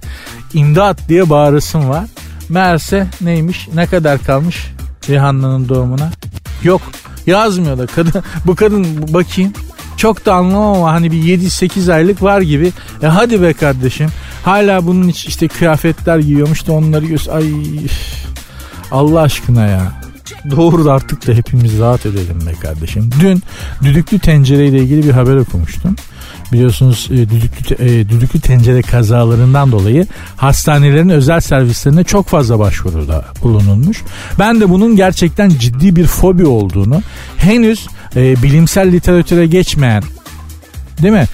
[0.53, 2.05] İmdat diye bağırısım var.
[2.49, 4.71] Meğerse neymiş ne kadar kalmış
[5.09, 6.11] Rihanna'nın doğumuna?
[6.63, 6.81] Yok
[7.27, 9.53] yazmıyor da kadın bu kadın bakayım
[9.97, 12.71] çok da anlamam ama hani bir 7-8 aylık var gibi.
[13.03, 14.07] E hadi be kardeşim.
[14.45, 17.53] Hala bunun işte kıyafetler giyiyormuş da onları göz ay
[18.91, 19.96] Allah aşkına ya.
[20.51, 23.09] Doğru da artık da hepimiz rahat edelim be kardeşim.
[23.19, 23.43] Dün
[23.83, 25.95] düdüklü tencereyle ilgili bir haber okumuştum.
[26.51, 34.03] Biliyorsunuz e, düdüklü, e, düdüklü tencere kazalarından dolayı hastanelerin özel servislerine çok fazla başvuruda bulunulmuş.
[34.39, 37.01] Ben de bunun gerçekten ciddi bir fobi olduğunu
[37.37, 40.03] henüz e, bilimsel literatüre geçmeyen
[41.01, 41.27] değil mi?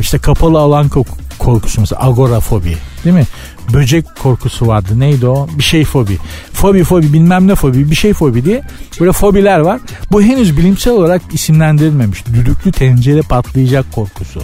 [0.00, 0.90] İşte kapalı alan
[1.38, 3.24] korkusu mesela agorafobi değil mi?
[3.72, 5.48] Böcek korkusu vardı neydi o?
[5.58, 6.18] Bir şey fobi.
[6.52, 8.62] Fobi fobi bilmem ne fobi bir şey fobi diye
[9.00, 9.80] böyle fobiler var.
[10.12, 12.26] Bu henüz bilimsel olarak isimlendirilmemiş.
[12.26, 14.40] Düdüklü tencere patlayacak korkusu.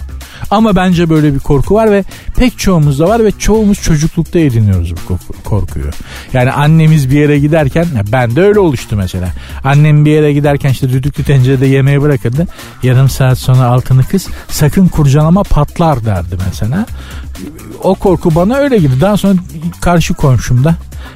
[0.51, 2.03] Ama bence böyle bir korku var ve
[2.37, 5.85] pek çoğumuzda var ve çoğumuz çocuklukta ediniyoruz bu korkuyu.
[6.33, 9.29] Yani annemiz bir yere giderken ben de öyle oluştu mesela.
[9.63, 12.47] Annem bir yere giderken işte düdüklü tencerede yemeği bırakırdı.
[12.83, 16.85] Yarım saat sonra altını kız sakın kurcalama patlar derdi mesela.
[17.83, 19.01] O korku bana öyle gibi.
[19.01, 19.33] Daha sonra
[19.81, 20.75] karşı komşumda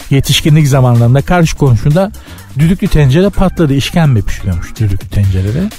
[0.09, 2.11] yetişkinlik zamanlarında karşı komşumda
[2.59, 3.73] düdüklü tencere patladı.
[3.73, 5.69] İşkembe pişiriyormuş düdüklü tencerede.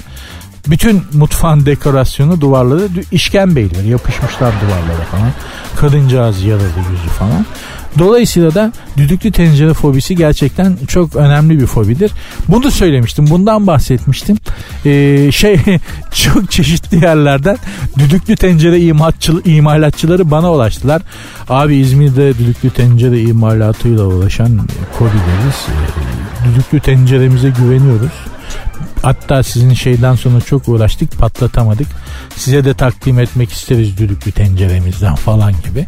[0.67, 5.31] Bütün mutfağın dekorasyonu duvarlara işkembeyler yapışmışlar duvarlara falan.
[5.75, 7.45] Kadıncağız yaralı yüzü falan.
[7.99, 12.11] Dolayısıyla da düdüklü tencere fobisi gerçekten çok önemli bir fobidir.
[12.47, 13.25] Bunu söylemiştim.
[13.29, 14.37] Bundan bahsetmiştim.
[14.85, 15.59] Ee, şey
[16.11, 17.57] çok çeşitli yerlerden
[17.99, 21.01] düdüklü tencere imalatçı, imalatçıları bana ulaştılar.
[21.49, 24.59] Abi İzmir'de düdüklü tencere imalatıyla ulaşan
[24.97, 25.67] kobileriz.
[25.67, 28.11] Ee, düdüklü tenceremize güveniyoruz.
[29.01, 31.87] Hatta sizin şeyden sonra çok uğraştık patlatamadık.
[32.35, 35.85] Size de takdim etmek isteriz düdüklü tenceremizden falan gibi.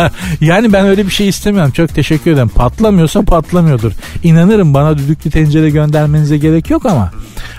[0.40, 1.70] yani ben öyle bir şey istemiyorum.
[1.70, 2.48] Çok teşekkür ederim.
[2.48, 3.92] Patlamıyorsa patlamıyordur.
[4.22, 7.10] İnanırım bana düdüklü tencere göndermenize gerek yok ama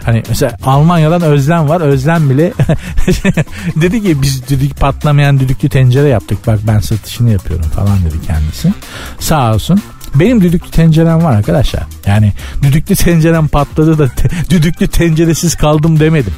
[0.04, 1.82] hani mesela Almanya'dan Özlem var.
[1.82, 2.54] Özlem bile
[3.76, 6.48] dedi ki biz düdük patlamayan düdüklü tencere yaptık.
[6.48, 8.74] Bak ben satışını yapıyorum falan dedi kendisi.
[9.20, 9.82] Sağ olsun.
[10.15, 11.84] Benim düdüklü tencerem var arkadaşlar.
[12.08, 16.34] Yani düdüklü tencerem patladı da te, düdüklü tenceresiz kaldım demedim.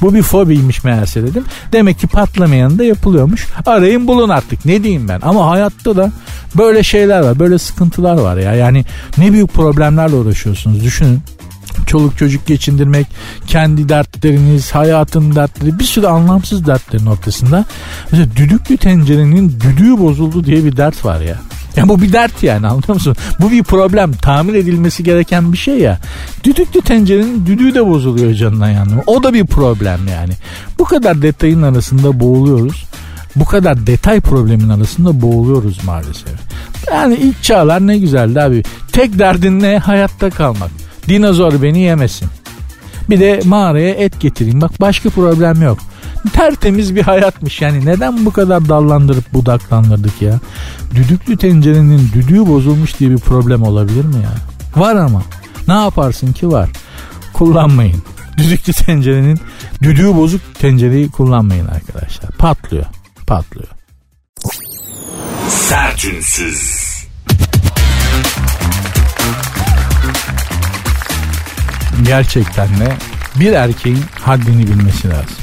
[0.00, 1.44] Bu bir fobiymiş meğerse dedim.
[1.72, 3.46] Demek ki patlamayan da yapılıyormuş.
[3.66, 5.20] Arayın bulun artık ne diyeyim ben.
[5.22, 6.12] Ama hayatta da
[6.58, 7.38] böyle şeyler var.
[7.38, 8.54] Böyle sıkıntılar var ya.
[8.54, 8.84] Yani
[9.18, 10.84] ne büyük problemlerle uğraşıyorsunuz.
[10.84, 11.22] Düşünün
[11.86, 13.06] çoluk çocuk geçindirmek,
[13.46, 17.64] kendi dertleriniz, hayatın dertleri, bir sürü anlamsız dertlerin ortasında.
[18.12, 21.36] Mesela düdüklü tencerenin düdüğü bozuldu diye bir dert var ya.
[21.76, 23.16] Ya bu bir dert yani anlıyor musun?
[23.40, 24.12] Bu bir problem.
[24.12, 25.98] Tamir edilmesi gereken bir şey ya.
[26.44, 29.02] Düdüklü tencerenin düdüğü de bozuluyor canına yanına.
[29.06, 30.32] O da bir problem yani.
[30.78, 32.84] Bu kadar detayın arasında boğuluyoruz.
[33.36, 36.34] Bu kadar detay problemin arasında boğuluyoruz maalesef.
[36.92, 38.62] Yani ilk çağlar ne güzeldi abi.
[38.92, 39.78] Tek derdin ne?
[39.78, 40.70] Hayatta kalmak.
[41.08, 42.28] Dinozor beni yemesin.
[43.10, 44.60] Bir de mağaraya et getireyim.
[44.60, 45.78] Bak başka problem yok.
[46.32, 47.86] Tertemiz bir hayatmış yani.
[47.86, 50.40] Neden bu kadar dallandırıp budaklandırdık ya?
[50.94, 54.32] Düdüklü tencerenin düdüğü bozulmuş diye bir problem olabilir mi ya?
[54.82, 55.22] Var ama.
[55.68, 56.70] Ne yaparsın ki var.
[57.32, 58.02] Kullanmayın.
[58.38, 59.40] Düdüklü tencerenin
[59.82, 62.30] düdüğü bozuk tencereyi kullanmayın arkadaşlar.
[62.30, 62.84] Patlıyor.
[63.26, 63.68] Patlıyor.
[65.48, 66.81] Sertünsüz.
[72.04, 72.92] Gerçekten de
[73.40, 75.36] bir erkeğin haddini bilmesi lazım.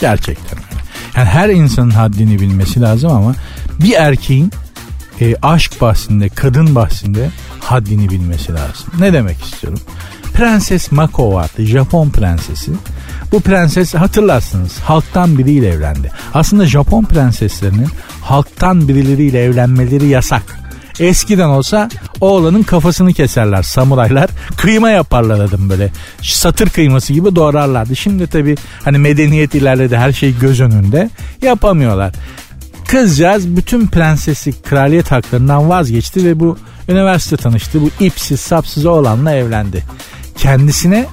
[0.00, 0.58] Gerçekten.
[1.16, 3.34] Yani her insanın haddini bilmesi lazım ama
[3.80, 4.52] bir erkeğin
[5.20, 8.86] e, aşk bahsinde, kadın bahsinde haddini bilmesi lazım.
[8.98, 9.80] Ne demek istiyorum?
[10.32, 11.64] Prenses Mako vardı.
[11.64, 12.72] Japon prensesi.
[13.32, 16.10] Bu prenses hatırlarsınız halktan biriyle evlendi.
[16.34, 17.88] Aslında Japon prenseslerinin
[18.20, 20.65] halktan birileriyle evlenmeleri yasak.
[21.00, 21.88] Eskiden olsa
[22.20, 24.30] oğlanın kafasını keserler samuraylar.
[24.56, 25.90] Kıyma yaparlar adım böyle.
[26.22, 27.96] Satır kıyması gibi doğrarlardı.
[27.96, 31.10] Şimdi tabi hani medeniyet ilerledi her şey göz önünde.
[31.42, 32.12] Yapamıyorlar.
[32.88, 37.80] Kızcağız bütün prenseslik kraliyet haklarından vazgeçti ve bu üniversite tanıştı.
[37.80, 39.84] Bu ipsiz sapsız oğlanla evlendi.
[40.38, 41.06] Kendisine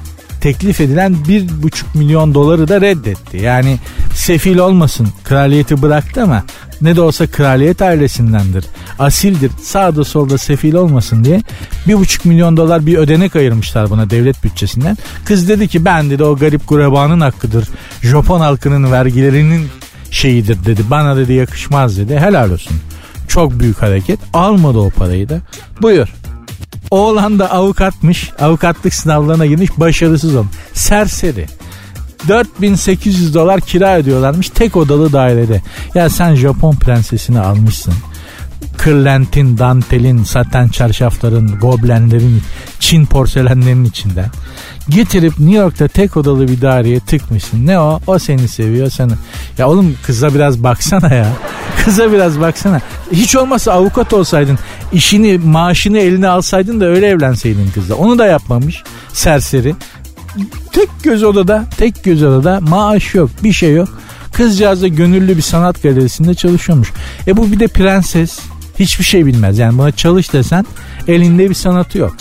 [0.43, 3.37] teklif edilen bir buçuk milyon doları da reddetti.
[3.37, 3.79] Yani
[4.13, 6.43] sefil olmasın kraliyeti bıraktı ama
[6.81, 8.65] ne de olsa kraliyet ailesindendir.
[8.99, 11.41] Asildir sağda solda sefil olmasın diye
[11.87, 14.97] bir buçuk milyon dolar bir ödenek ayırmışlar buna devlet bütçesinden.
[15.25, 17.67] Kız dedi ki ben dedi o garip gurebanın hakkıdır.
[18.01, 19.67] Japon halkının vergilerinin
[20.11, 20.81] şeyidir dedi.
[20.89, 22.19] Bana dedi yakışmaz dedi.
[22.19, 22.77] Helal olsun.
[23.27, 24.19] Çok büyük hareket.
[24.33, 25.39] Almadı o parayı da.
[25.81, 26.22] Buyur.
[26.93, 28.31] Oğlan da avukatmış.
[28.39, 29.69] Avukatlık sınavlarına girmiş.
[29.77, 30.51] Başarısız olmuş.
[30.73, 31.47] Serseri.
[32.27, 35.61] 4800 dolar kira ödüyorlarmış tek odalı dairede.
[35.95, 37.93] Ya sen Japon prensesini almışsın.
[38.77, 42.41] Kırlentin, dantelin, saten çarşafların, goblenlerin,
[42.79, 44.29] Çin porselenlerin içinden.
[44.89, 47.67] Getirip New York'ta tek odalı bir daireye tıkmışsın.
[47.67, 47.99] Ne o?
[48.07, 49.11] O seni seviyor seni.
[49.57, 51.27] Ya oğlum kıza biraz baksana ya.
[51.85, 52.81] Kıza biraz baksana.
[53.11, 54.59] Hiç olmazsa avukat olsaydın,
[54.93, 57.95] işini, maaşını eline alsaydın da öyle evlenseydin kızla.
[57.95, 58.83] Onu da yapmamış.
[59.13, 59.75] Serseri.
[60.71, 63.89] Tek göz odada, tek göz odada maaş yok, bir şey yok.
[64.33, 66.91] Kızcağız da gönüllü bir sanat galerisinde çalışıyormuş.
[67.27, 68.39] E bu bir de prenses.
[68.79, 69.57] Hiçbir şey bilmez.
[69.59, 70.65] Yani buna çalış desen
[71.07, 72.15] elinde bir sanatı yok.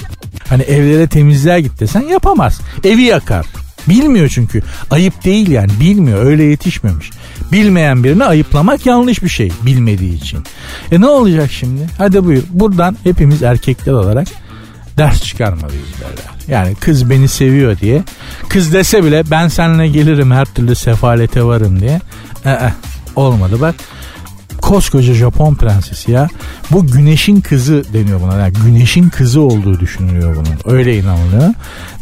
[0.48, 2.60] Hani evlere temizliğe git desen yapamaz.
[2.84, 3.46] Evi yakar.
[3.88, 4.62] Bilmiyor çünkü.
[4.90, 5.70] Ayıp değil yani.
[5.80, 6.24] Bilmiyor.
[6.26, 7.10] Öyle yetişmemiş.
[7.52, 9.52] Bilmeyen birini ayıplamak yanlış bir şey.
[9.62, 10.44] Bilmediği için.
[10.92, 11.88] E ne olacak şimdi?
[11.98, 12.42] Hadi buyur.
[12.50, 14.28] Buradan hepimiz erkekler olarak
[14.98, 16.32] ders çıkarmalıyız derler.
[16.48, 18.02] Yani kız beni seviyor diye.
[18.48, 22.00] Kız dese bile ben seninle gelirim her türlü sefalete varım diye.
[22.46, 22.72] Ee,
[23.16, 23.74] olmadı bak
[24.72, 26.28] koskoca Japon prensesi ya.
[26.70, 28.38] Bu güneşin kızı deniyor buna.
[28.38, 30.76] Yani güneşin kızı olduğu düşünülüyor bunun.
[30.76, 31.54] Öyle inanılıyor.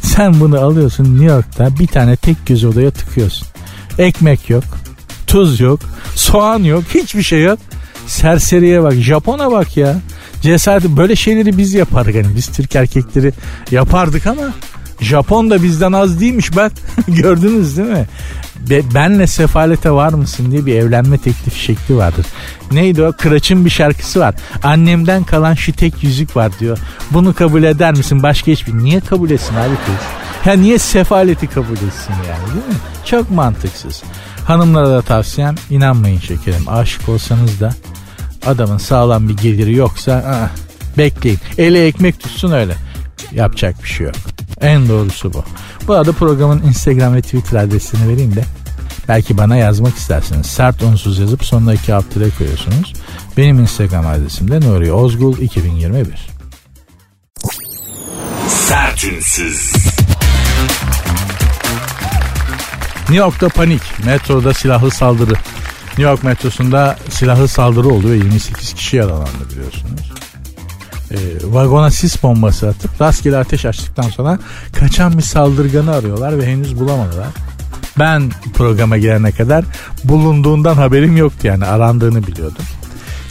[0.02, 3.48] Sen bunu alıyorsun New York'ta bir tane tek göz odaya tıkıyorsun.
[3.98, 4.64] Ekmek yok.
[5.26, 5.80] Tuz yok.
[6.14, 6.84] Soğan yok.
[6.94, 7.58] Hiçbir şey yok.
[8.06, 8.92] Serseriye bak.
[8.92, 9.96] Japon'a bak ya.
[10.42, 12.14] Cesareti böyle şeyleri biz yapardık.
[12.14, 13.32] Yani biz Türk erkekleri
[13.70, 14.52] yapardık ama
[15.00, 16.72] Japon da bizden az değilmiş bak.
[17.08, 18.06] Gördünüz değil mi?
[18.70, 22.26] Be, benle sefalete var mısın diye bir evlenme teklifi şekli vardır.
[22.72, 23.12] Neydi o?
[23.18, 24.34] Kıraç'ın bir şarkısı var.
[24.62, 26.78] Annemden kalan şu tek yüzük var diyor.
[27.10, 28.22] Bunu kabul eder misin?
[28.22, 28.74] Başka hiçbir.
[28.74, 30.06] Niye kabul etsin abi kız?
[30.46, 32.74] Ya niye sefaleti kabul etsin yani değil mi?
[33.04, 34.02] Çok mantıksız.
[34.46, 36.68] Hanımlara da tavsiyem inanmayın şekerim.
[36.68, 37.74] Aşık olsanız da
[38.46, 40.50] adamın sağlam bir geliri yoksa aa,
[40.98, 41.38] bekleyin.
[41.58, 42.74] Ele ekmek tutsun öyle.
[43.32, 44.14] Yapacak bir şey yok.
[44.60, 45.44] En doğrusu bu.
[45.86, 48.44] Bu arada programın Instagram ve Twitter adresini vereyim de
[49.08, 52.04] belki bana yazmak isterseniz sert unsuz yazıp sonuna iki alt
[52.38, 52.92] koyuyorsunuz.
[53.36, 56.28] Benim Instagram adresim de Nuri Ozgul 2021.
[58.48, 59.72] Sertünsüz.
[62.98, 63.82] New York'ta panik.
[64.04, 65.34] Metroda silahlı saldırı.
[65.86, 68.14] New York metrosunda silahlı saldırı oluyor.
[68.14, 70.19] 28 kişi yaralandı biliyorsunuz
[71.10, 74.38] e, vagona sis bombası atıp rastgele ateş açtıktan sonra
[74.72, 77.28] kaçan bir saldırganı arıyorlar ve henüz bulamadılar.
[77.98, 79.64] Ben programa gelene kadar
[80.04, 82.64] bulunduğundan haberim yoktu yani arandığını biliyordum.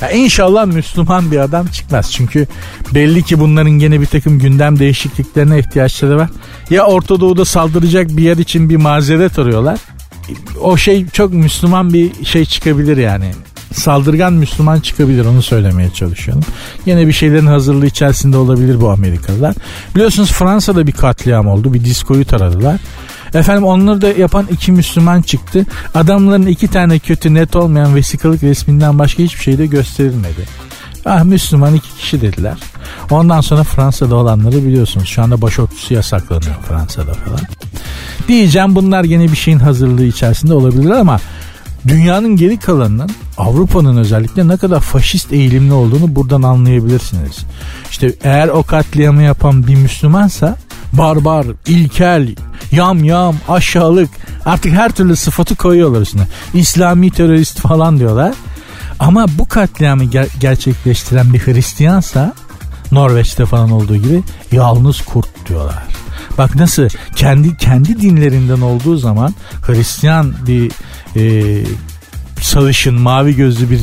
[0.01, 2.11] Ya inşallah Müslüman bir adam çıkmaz.
[2.11, 2.47] Çünkü
[2.93, 6.29] belli ki bunların gene bir takım gündem değişikliklerine ihtiyaçları var.
[6.69, 9.79] Ya Orta Doğu'da saldıracak bir yer için bir mazeret arıyorlar.
[10.61, 13.31] O şey çok Müslüman bir şey çıkabilir yani
[13.73, 16.43] saldırgan Müslüman çıkabilir onu söylemeye çalışıyorum.
[16.85, 19.55] Yine bir şeylerin hazırlığı içerisinde olabilir bu Amerikalılar.
[19.95, 21.73] Biliyorsunuz Fransa'da bir katliam oldu.
[21.73, 22.79] Bir diskoyu taradılar.
[23.33, 25.65] Efendim onları da yapan iki Müslüman çıktı.
[25.95, 30.69] Adamların iki tane kötü net olmayan vesikalık resminden başka hiçbir şey de gösterilmedi.
[31.05, 32.57] Ah Müslüman iki kişi dediler.
[33.09, 35.07] Ondan sonra Fransa'da olanları biliyorsunuz.
[35.07, 37.39] Şu anda başörtüsü yasaklanıyor Fransa'da falan.
[38.27, 41.19] Diyeceğim bunlar gene bir şeyin hazırlığı içerisinde olabilir ama
[41.87, 47.45] dünyanın geri kalanının Avrupa'nın özellikle ne kadar faşist eğilimli olduğunu buradan anlayabilirsiniz.
[47.91, 50.57] İşte eğer o katliamı yapan bir Müslümansa
[50.93, 52.35] barbar, ilkel,
[52.71, 54.09] yam yam, aşağılık
[54.45, 56.27] artık her türlü sıfatı koyuyorlar üstüne.
[56.53, 58.33] İslami terörist falan diyorlar.
[58.99, 62.33] Ama bu katliamı ger- gerçekleştiren bir Hristiyansa
[62.91, 65.83] Norveç'te falan olduğu gibi yalnız kurt diyorlar.
[66.37, 70.71] Bak nasıl kendi kendi dinlerinden olduğu zaman Hristiyan bir
[71.15, 71.63] e,
[72.41, 73.79] sarışın mavi gözlü bir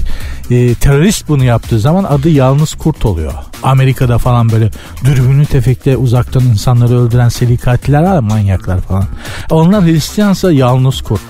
[0.50, 3.32] e, terörist bunu yaptığı zaman adı yalnız kurt oluyor.
[3.62, 4.70] Amerika'da falan böyle
[5.04, 9.04] dürbünlü tefekte uzaktan insanları öldüren seri katiller var manyaklar falan.
[9.50, 11.22] Onlar Hristiyansa yalnız kurt.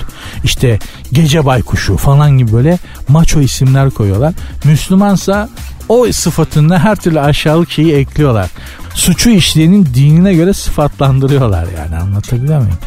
[0.45, 0.79] İşte
[1.13, 4.35] gece baykuşu falan gibi böyle maço isimler koyuyorlar.
[4.65, 5.49] Müslümansa
[5.89, 8.51] o sıfatında her türlü aşağılık şeyi ekliyorlar.
[8.95, 12.79] Suçu işleyenin dinine göre sıfatlandırıyorlar yani anlatabiliyor muyum?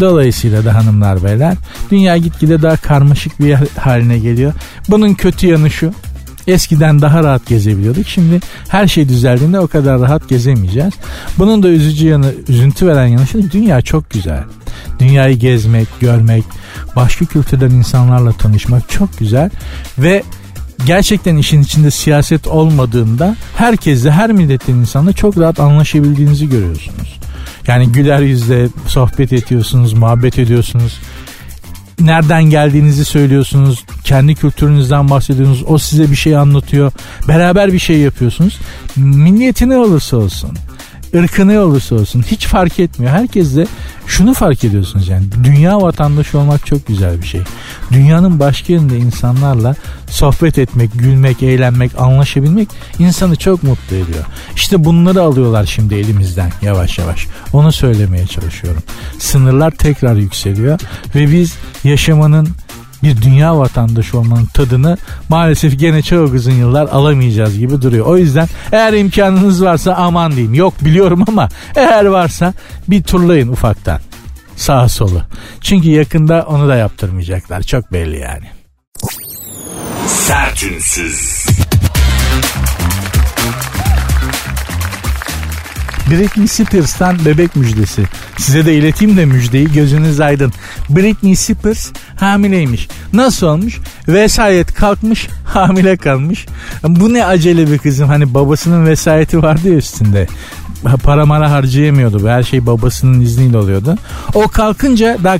[0.00, 1.56] Dolayısıyla da hanımlar beyler
[1.90, 4.52] dünya gitgide daha karmaşık bir haline geliyor.
[4.88, 5.92] Bunun kötü yanı şu.
[6.46, 8.06] Eskiden daha rahat gezebiliyorduk.
[8.08, 10.94] Şimdi her şey düzeldiğinde o kadar rahat gezemeyeceğiz.
[11.38, 13.50] Bunun da üzücü yanı, üzüntü veren yanı şu.
[13.50, 14.42] Dünya çok güzel.
[14.98, 16.44] Dünyayı gezmek, görmek,
[16.96, 19.50] başka kültürden insanlarla tanışmak çok güzel.
[19.98, 20.22] Ve
[20.86, 27.18] gerçekten işin içinde siyaset olmadığında herkesle her milletin insanla çok rahat anlaşabildiğinizi görüyorsunuz.
[27.66, 31.00] Yani güler yüzle sohbet ediyorsunuz, muhabbet ediyorsunuz.
[32.00, 33.84] Nereden geldiğinizi söylüyorsunuz.
[34.04, 35.64] Kendi kültürünüzden bahsediyorsunuz.
[35.66, 36.92] O size bir şey anlatıyor.
[37.28, 38.58] Beraber bir şey yapıyorsunuz.
[38.96, 40.58] Milliyeti ne olursa olsun
[41.14, 43.12] ırkı ne olursa olsun hiç fark etmiyor.
[43.12, 43.66] Herkes de
[44.06, 47.40] şunu fark ediyorsunuz yani dünya vatandaşı olmak çok güzel bir şey.
[47.92, 49.74] Dünyanın başka yerinde insanlarla
[50.10, 54.24] sohbet etmek, gülmek, eğlenmek, anlaşabilmek insanı çok mutlu ediyor.
[54.56, 57.26] İşte bunları alıyorlar şimdi elimizden yavaş yavaş.
[57.52, 58.82] Onu söylemeye çalışıyorum.
[59.18, 60.80] Sınırlar tekrar yükseliyor
[61.14, 62.48] ve biz yaşamanın
[63.02, 68.06] bir dünya vatandaşı olmanın tadını maalesef gene çok uzun yıllar alamayacağız gibi duruyor.
[68.06, 70.54] O yüzden eğer imkanınız varsa aman diyeyim.
[70.54, 72.54] Yok biliyorum ama eğer varsa
[72.88, 74.00] bir turlayın ufaktan.
[74.56, 75.22] Sağa solu.
[75.60, 77.62] Çünkü yakında onu da yaptırmayacaklar.
[77.62, 78.46] Çok belli yani.
[80.06, 81.46] Sertünsüz.
[86.12, 88.02] Britney Spears'tan bebek müjdesi.
[88.38, 90.52] Size de ileteyim de müjdeyi gözünüz aydın.
[90.90, 92.88] Britney Spears hamileymiş.
[93.12, 93.80] Nasıl olmuş?
[94.08, 96.46] Vesayet kalkmış hamile kalmış.
[96.84, 100.26] Bu ne acele bir kızım hani babasının vesayeti vardı ya üstünde
[101.02, 102.28] para mara harcayamıyordu.
[102.28, 103.98] Her şey babasının izniyle oluyordu.
[104.34, 105.36] O kalkınca daha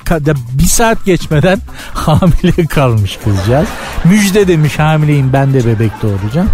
[0.53, 1.59] bir saat geçmeden
[1.95, 3.69] hamile kalmış kızcağız.
[4.05, 6.49] Müjde demiş hamileyim ben de bebek doğuracağım.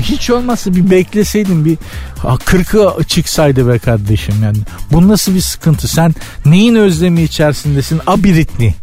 [0.00, 1.78] Hiç olmazsa bir bekleseydim bir
[2.44, 4.58] kırkı çıksaydı be kardeşim yani.
[4.92, 5.88] Bu nasıl bir sıkıntı?
[5.88, 6.14] Sen
[6.46, 8.00] neyin özlemi içerisindesin?
[8.06, 8.74] Abiritni.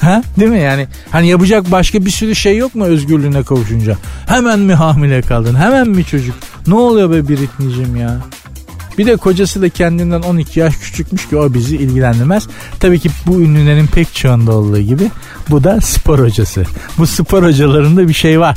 [0.00, 0.22] Ha?
[0.40, 0.88] Değil mi yani?
[1.10, 3.96] Hani yapacak başka bir sürü şey yok mu özgürlüğüne kavuşunca?
[4.26, 5.54] Hemen mi hamile kaldın?
[5.54, 6.34] Hemen mi çocuk?
[6.66, 8.16] Ne oluyor be Britney'cim ya?
[8.98, 12.48] Bir de kocası da kendinden 12 yaş küçükmüş ki o bizi ilgilendirmez.
[12.80, 15.10] Tabii ki bu ünlülerin pek çoğunda olduğu gibi
[15.50, 16.64] bu da spor hocası.
[16.98, 18.56] Bu spor hocalarında bir şey var.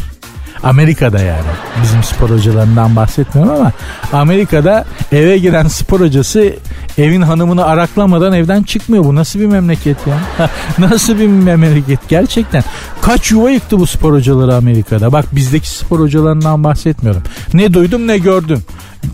[0.63, 1.47] Amerika'da yani.
[1.83, 3.71] Bizim spor hocalarından bahsetmiyorum ama
[4.13, 6.53] Amerika'da eve giren spor hocası
[6.97, 9.03] evin hanımını araklamadan evden çıkmıyor.
[9.03, 10.49] Bu nasıl bir memleket ya?
[10.79, 12.63] nasıl bir memleket gerçekten?
[13.01, 15.11] Kaç yuva yıktı bu spor hocaları Amerika'da?
[15.11, 17.23] Bak bizdeki spor hocalarından bahsetmiyorum.
[17.53, 18.63] Ne duydum ne gördüm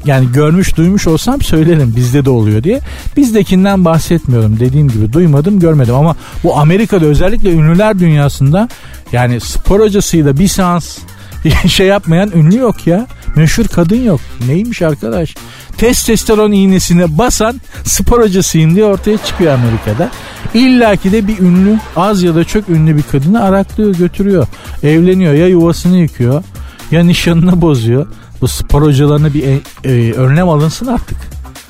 [0.06, 2.80] yani görmüş duymuş olsam söylerim bizde de oluyor diye.
[3.18, 8.70] Bizdekinden bahsetmiyorum dediğim gibi duymadım görmedim ama bu Amerika'da özellikle ünlüler dünyasında
[9.12, 10.98] yani spor hocasıyla bir seans
[11.68, 13.08] şey yapmayan ünlü yok ya.
[13.36, 14.20] Meşhur kadın yok.
[14.48, 15.36] Neymiş arkadaş?
[15.78, 20.12] Testosteron iğnesine basan spor hocasıyım diye ortaya çıkıyor Amerika'da.
[20.54, 24.48] İlla ki de bir ünlü az ya da çok ünlü bir kadını araklıyor götürüyor.
[24.84, 26.44] Evleniyor ya yuvasını yıkıyor
[26.92, 28.08] ya nişanını bozuyor.
[28.42, 31.18] Bu spor hocalarına bir e, e, önlem alınsın artık.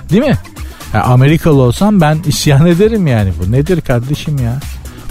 [0.10, 0.38] Değil mi?
[0.94, 3.34] Ya Amerikalı olsam ben isyan ederim yani.
[3.40, 4.60] Bu nedir kardeşim ya?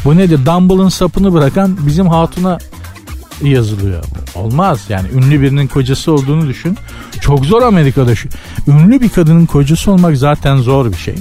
[0.05, 0.47] Bu nedir?
[0.47, 2.59] Dumble'ın sapını bırakan bizim hatuna
[3.43, 4.05] yazılıyor.
[4.35, 6.79] Olmaz yani ünlü birinin kocası olduğunu düşün.
[7.21, 8.29] Çok zor Amerika'da şu.
[8.69, 11.15] Ünlü bir kadının kocası olmak zaten zor bir şey.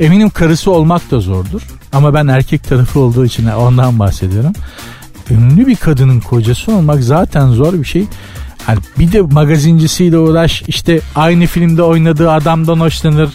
[0.00, 1.62] Eminim karısı olmak da zordur.
[1.92, 4.52] Ama ben erkek tarafı olduğu için ondan bahsediyorum.
[5.30, 8.06] Ünlü bir kadının kocası olmak zaten zor bir şey.
[8.66, 13.30] Hani bir de magazincisiyle uğraş işte aynı filmde oynadığı adamdan hoşlanır.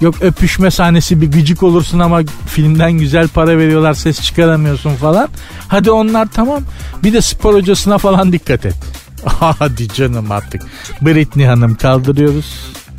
[0.00, 5.28] Yok öpüşme sahnesi bir gıcık olursun ama filmden güzel para veriyorlar ses çıkaramıyorsun falan.
[5.68, 6.62] Hadi onlar tamam.
[7.02, 8.76] Bir de spor hocasına falan dikkat et.
[9.40, 10.62] Hadi canım artık.
[11.02, 12.54] Britney Hanım kaldırıyoruz.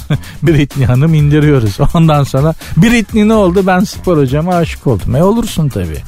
[0.44, 1.78] Britney Hanım indiriyoruz.
[1.94, 3.64] Ondan sonra Britney ne oldu?
[3.68, 5.16] Ben spor hocama aşık oldum.
[5.16, 6.02] E olursun tabii.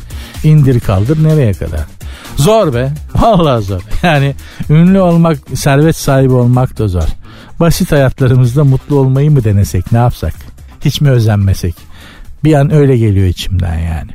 [0.43, 1.81] İndir kaldır nereye kadar?
[2.35, 2.93] Zor be.
[3.15, 3.81] Vallahi zor.
[4.03, 4.35] Yani
[4.69, 7.07] ünlü olmak, servet sahibi olmak da zor.
[7.59, 9.91] Basit hayatlarımızda mutlu olmayı mı denesek?
[9.91, 10.50] Ne yapsak?
[10.85, 11.75] Hiç mi özenmesek?
[12.43, 14.11] Bir an öyle geliyor içimden yani.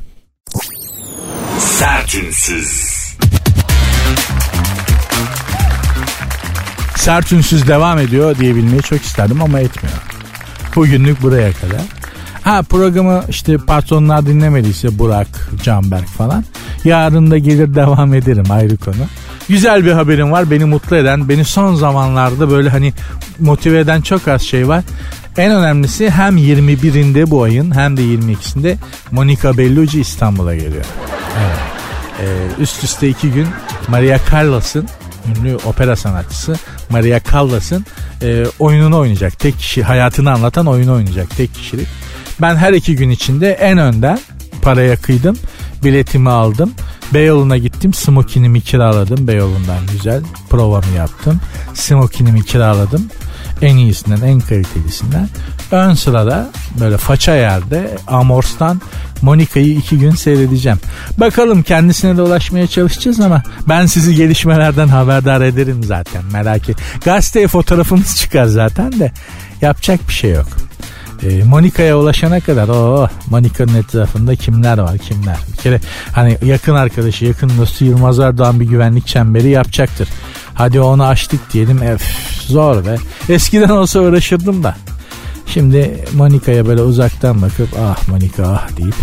[1.59, 2.97] Sertünsüz.
[6.97, 9.97] Sert ünsüz devam ediyor diyebilmeyi çok isterdim ama etmiyor.
[10.77, 11.81] Bugünlük buraya kadar.
[12.43, 16.45] Ha programı işte patronlar dinlemediyse Burak, Canberk falan.
[16.85, 18.95] Yarın da gelir devam ederim ayrı konu.
[19.49, 22.93] Güzel bir haberim var beni mutlu eden, beni son zamanlarda böyle hani
[23.39, 24.85] motive eden çok az şey var.
[25.39, 28.77] En önemlisi hem 21'inde bu ayın hem de 22'sinde
[29.11, 30.85] Monica Bellucci İstanbul'a geliyor.
[31.39, 31.59] Evet.
[32.21, 33.47] Ee, üst üste iki gün
[33.89, 34.89] Maria Callas'ın
[35.29, 36.57] ünlü opera sanatçısı
[36.91, 37.87] Maria Callas'ın
[38.23, 39.39] e, oyununu oynayacak.
[39.39, 41.89] Tek kişi hayatını anlatan oyunu oynayacak tek kişilik.
[42.41, 44.19] Ben her iki gün içinde en önden
[44.63, 45.39] paraya kıydım.
[45.85, 46.73] Biletimi aldım.
[47.15, 47.95] Beyoğlu'na gittim.
[47.95, 49.29] Smokinimi kiraladım.
[49.29, 50.23] Beyoğlu'ndan güzel.
[50.51, 51.41] Provamı yaptım.
[51.75, 53.11] Smokinimi kiraladım.
[53.63, 55.29] En iyisinden, en kalitelisinden.
[55.71, 56.51] Ön sırada
[56.81, 58.81] böyle faça yerde Amors'tan
[59.23, 60.79] Monika'yı iki gün seyredeceğim.
[61.19, 66.77] Bakalım kendisine de ulaşmaya çalışacağız ama ben sizi gelişmelerden haberdar ederim zaten merak et.
[67.05, 69.13] Gazeteye fotoğrafımız çıkar zaten de
[69.61, 70.47] yapacak bir şey yok.
[71.23, 75.37] E, Monika'ya ulaşana kadar o Monika'nın etrafında kimler var kimler.
[75.53, 75.81] Bir kere
[76.13, 80.09] hani yakın arkadaşı yakın dostu Yılmaz Erdoğan bir güvenlik çemberi yapacaktır.
[80.57, 81.83] Hadi onu açtık diyelim.
[81.83, 82.03] Ef,
[82.47, 82.97] zor be.
[83.29, 84.77] Eskiden olsa uğraşırdım da.
[85.47, 88.95] Şimdi Monika'ya böyle uzaktan bakıp ah Monika ah deyip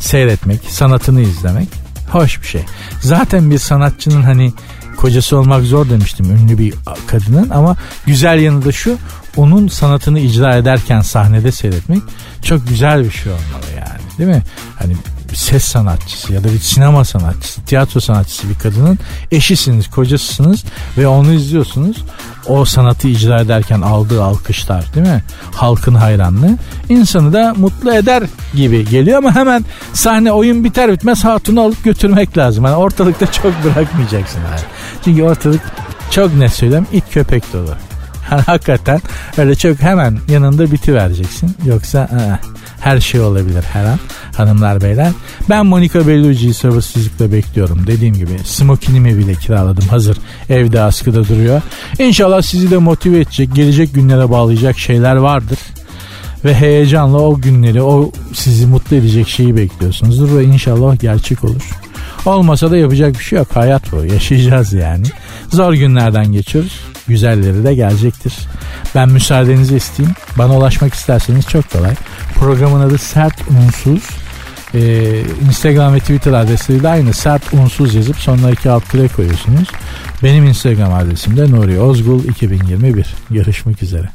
[0.00, 1.68] seyretmek, sanatını izlemek
[2.10, 2.62] hoş bir şey.
[3.00, 4.52] Zaten bir sanatçının hani
[4.96, 6.74] kocası olmak zor demiştim ünlü bir
[7.06, 7.76] kadının ama
[8.06, 8.96] güzel yanı da şu
[9.36, 12.02] onun sanatını icra ederken sahnede seyretmek
[12.42, 14.42] çok güzel bir şey olmalı yani değil mi?
[14.78, 14.96] Hani
[15.30, 18.98] bir ses sanatçısı ya da bir sinema sanatçısı, tiyatro sanatçısı bir kadının
[19.32, 20.64] eşisiniz, kocasısınız
[20.98, 21.96] ve onu izliyorsunuz.
[22.46, 25.22] O sanatı icra ederken aldığı alkışlar değil mi?
[25.54, 26.58] Halkın hayranlığı
[26.88, 28.22] insanı da mutlu eder
[28.54, 32.64] gibi geliyor ama hemen sahne oyun biter bitmez hatunu alıp götürmek lazım.
[32.64, 34.40] Yani ortalıkta çok bırakmayacaksın.
[34.50, 34.60] Yani.
[35.04, 35.60] Çünkü ortalık
[36.10, 37.74] çok ne söyleyeyim it köpek dolu.
[38.30, 39.00] Yani hakikaten
[39.38, 41.56] öyle çok hemen yanında biti vereceksin.
[41.64, 42.38] Yoksa aa,
[42.80, 43.98] her şey olabilir her an
[44.38, 45.12] hanımlar beyler.
[45.48, 47.86] Ben Monica Bellucci'yi sabırsızlıkla bekliyorum.
[47.86, 49.88] Dediğim gibi smokinimi bile kiraladım.
[49.88, 50.18] Hazır
[50.50, 51.62] evde askıda duruyor.
[51.98, 55.58] İnşallah sizi de motive edecek, gelecek günlere bağlayacak şeyler vardır.
[56.44, 61.62] Ve heyecanla o günleri, o sizi mutlu edecek şeyi bekliyorsunuzdur ve inşallah gerçek olur.
[62.26, 63.48] Olmasa da yapacak bir şey yok.
[63.54, 64.04] Hayat bu.
[64.04, 65.06] Yaşayacağız yani.
[65.48, 66.80] Zor günlerden geçiyoruz.
[67.08, 68.34] Güzelleri de gelecektir.
[68.94, 70.16] Ben müsaadenizi isteyeyim.
[70.38, 71.94] Bana ulaşmak isterseniz çok kolay.
[72.34, 74.02] Programın adı Sert Unsuz.
[74.74, 77.12] Ee, Instagram ve Twitter adresleri de aynı.
[77.12, 79.68] Sert Unsuz yazıp sonuna iki alt tire koyuyorsunuz.
[80.22, 83.14] Benim Instagram adresim de Nuri Ozgul 2021.
[83.30, 84.08] Görüşmek üzere.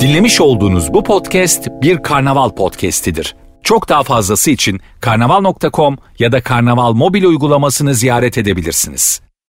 [0.00, 3.36] Dinlemiş olduğunuz bu podcast bir karnaval podcastidir.
[3.62, 9.23] Çok daha fazlası için karnaval.com ya da karnaval mobil uygulamasını ziyaret edebilirsiniz.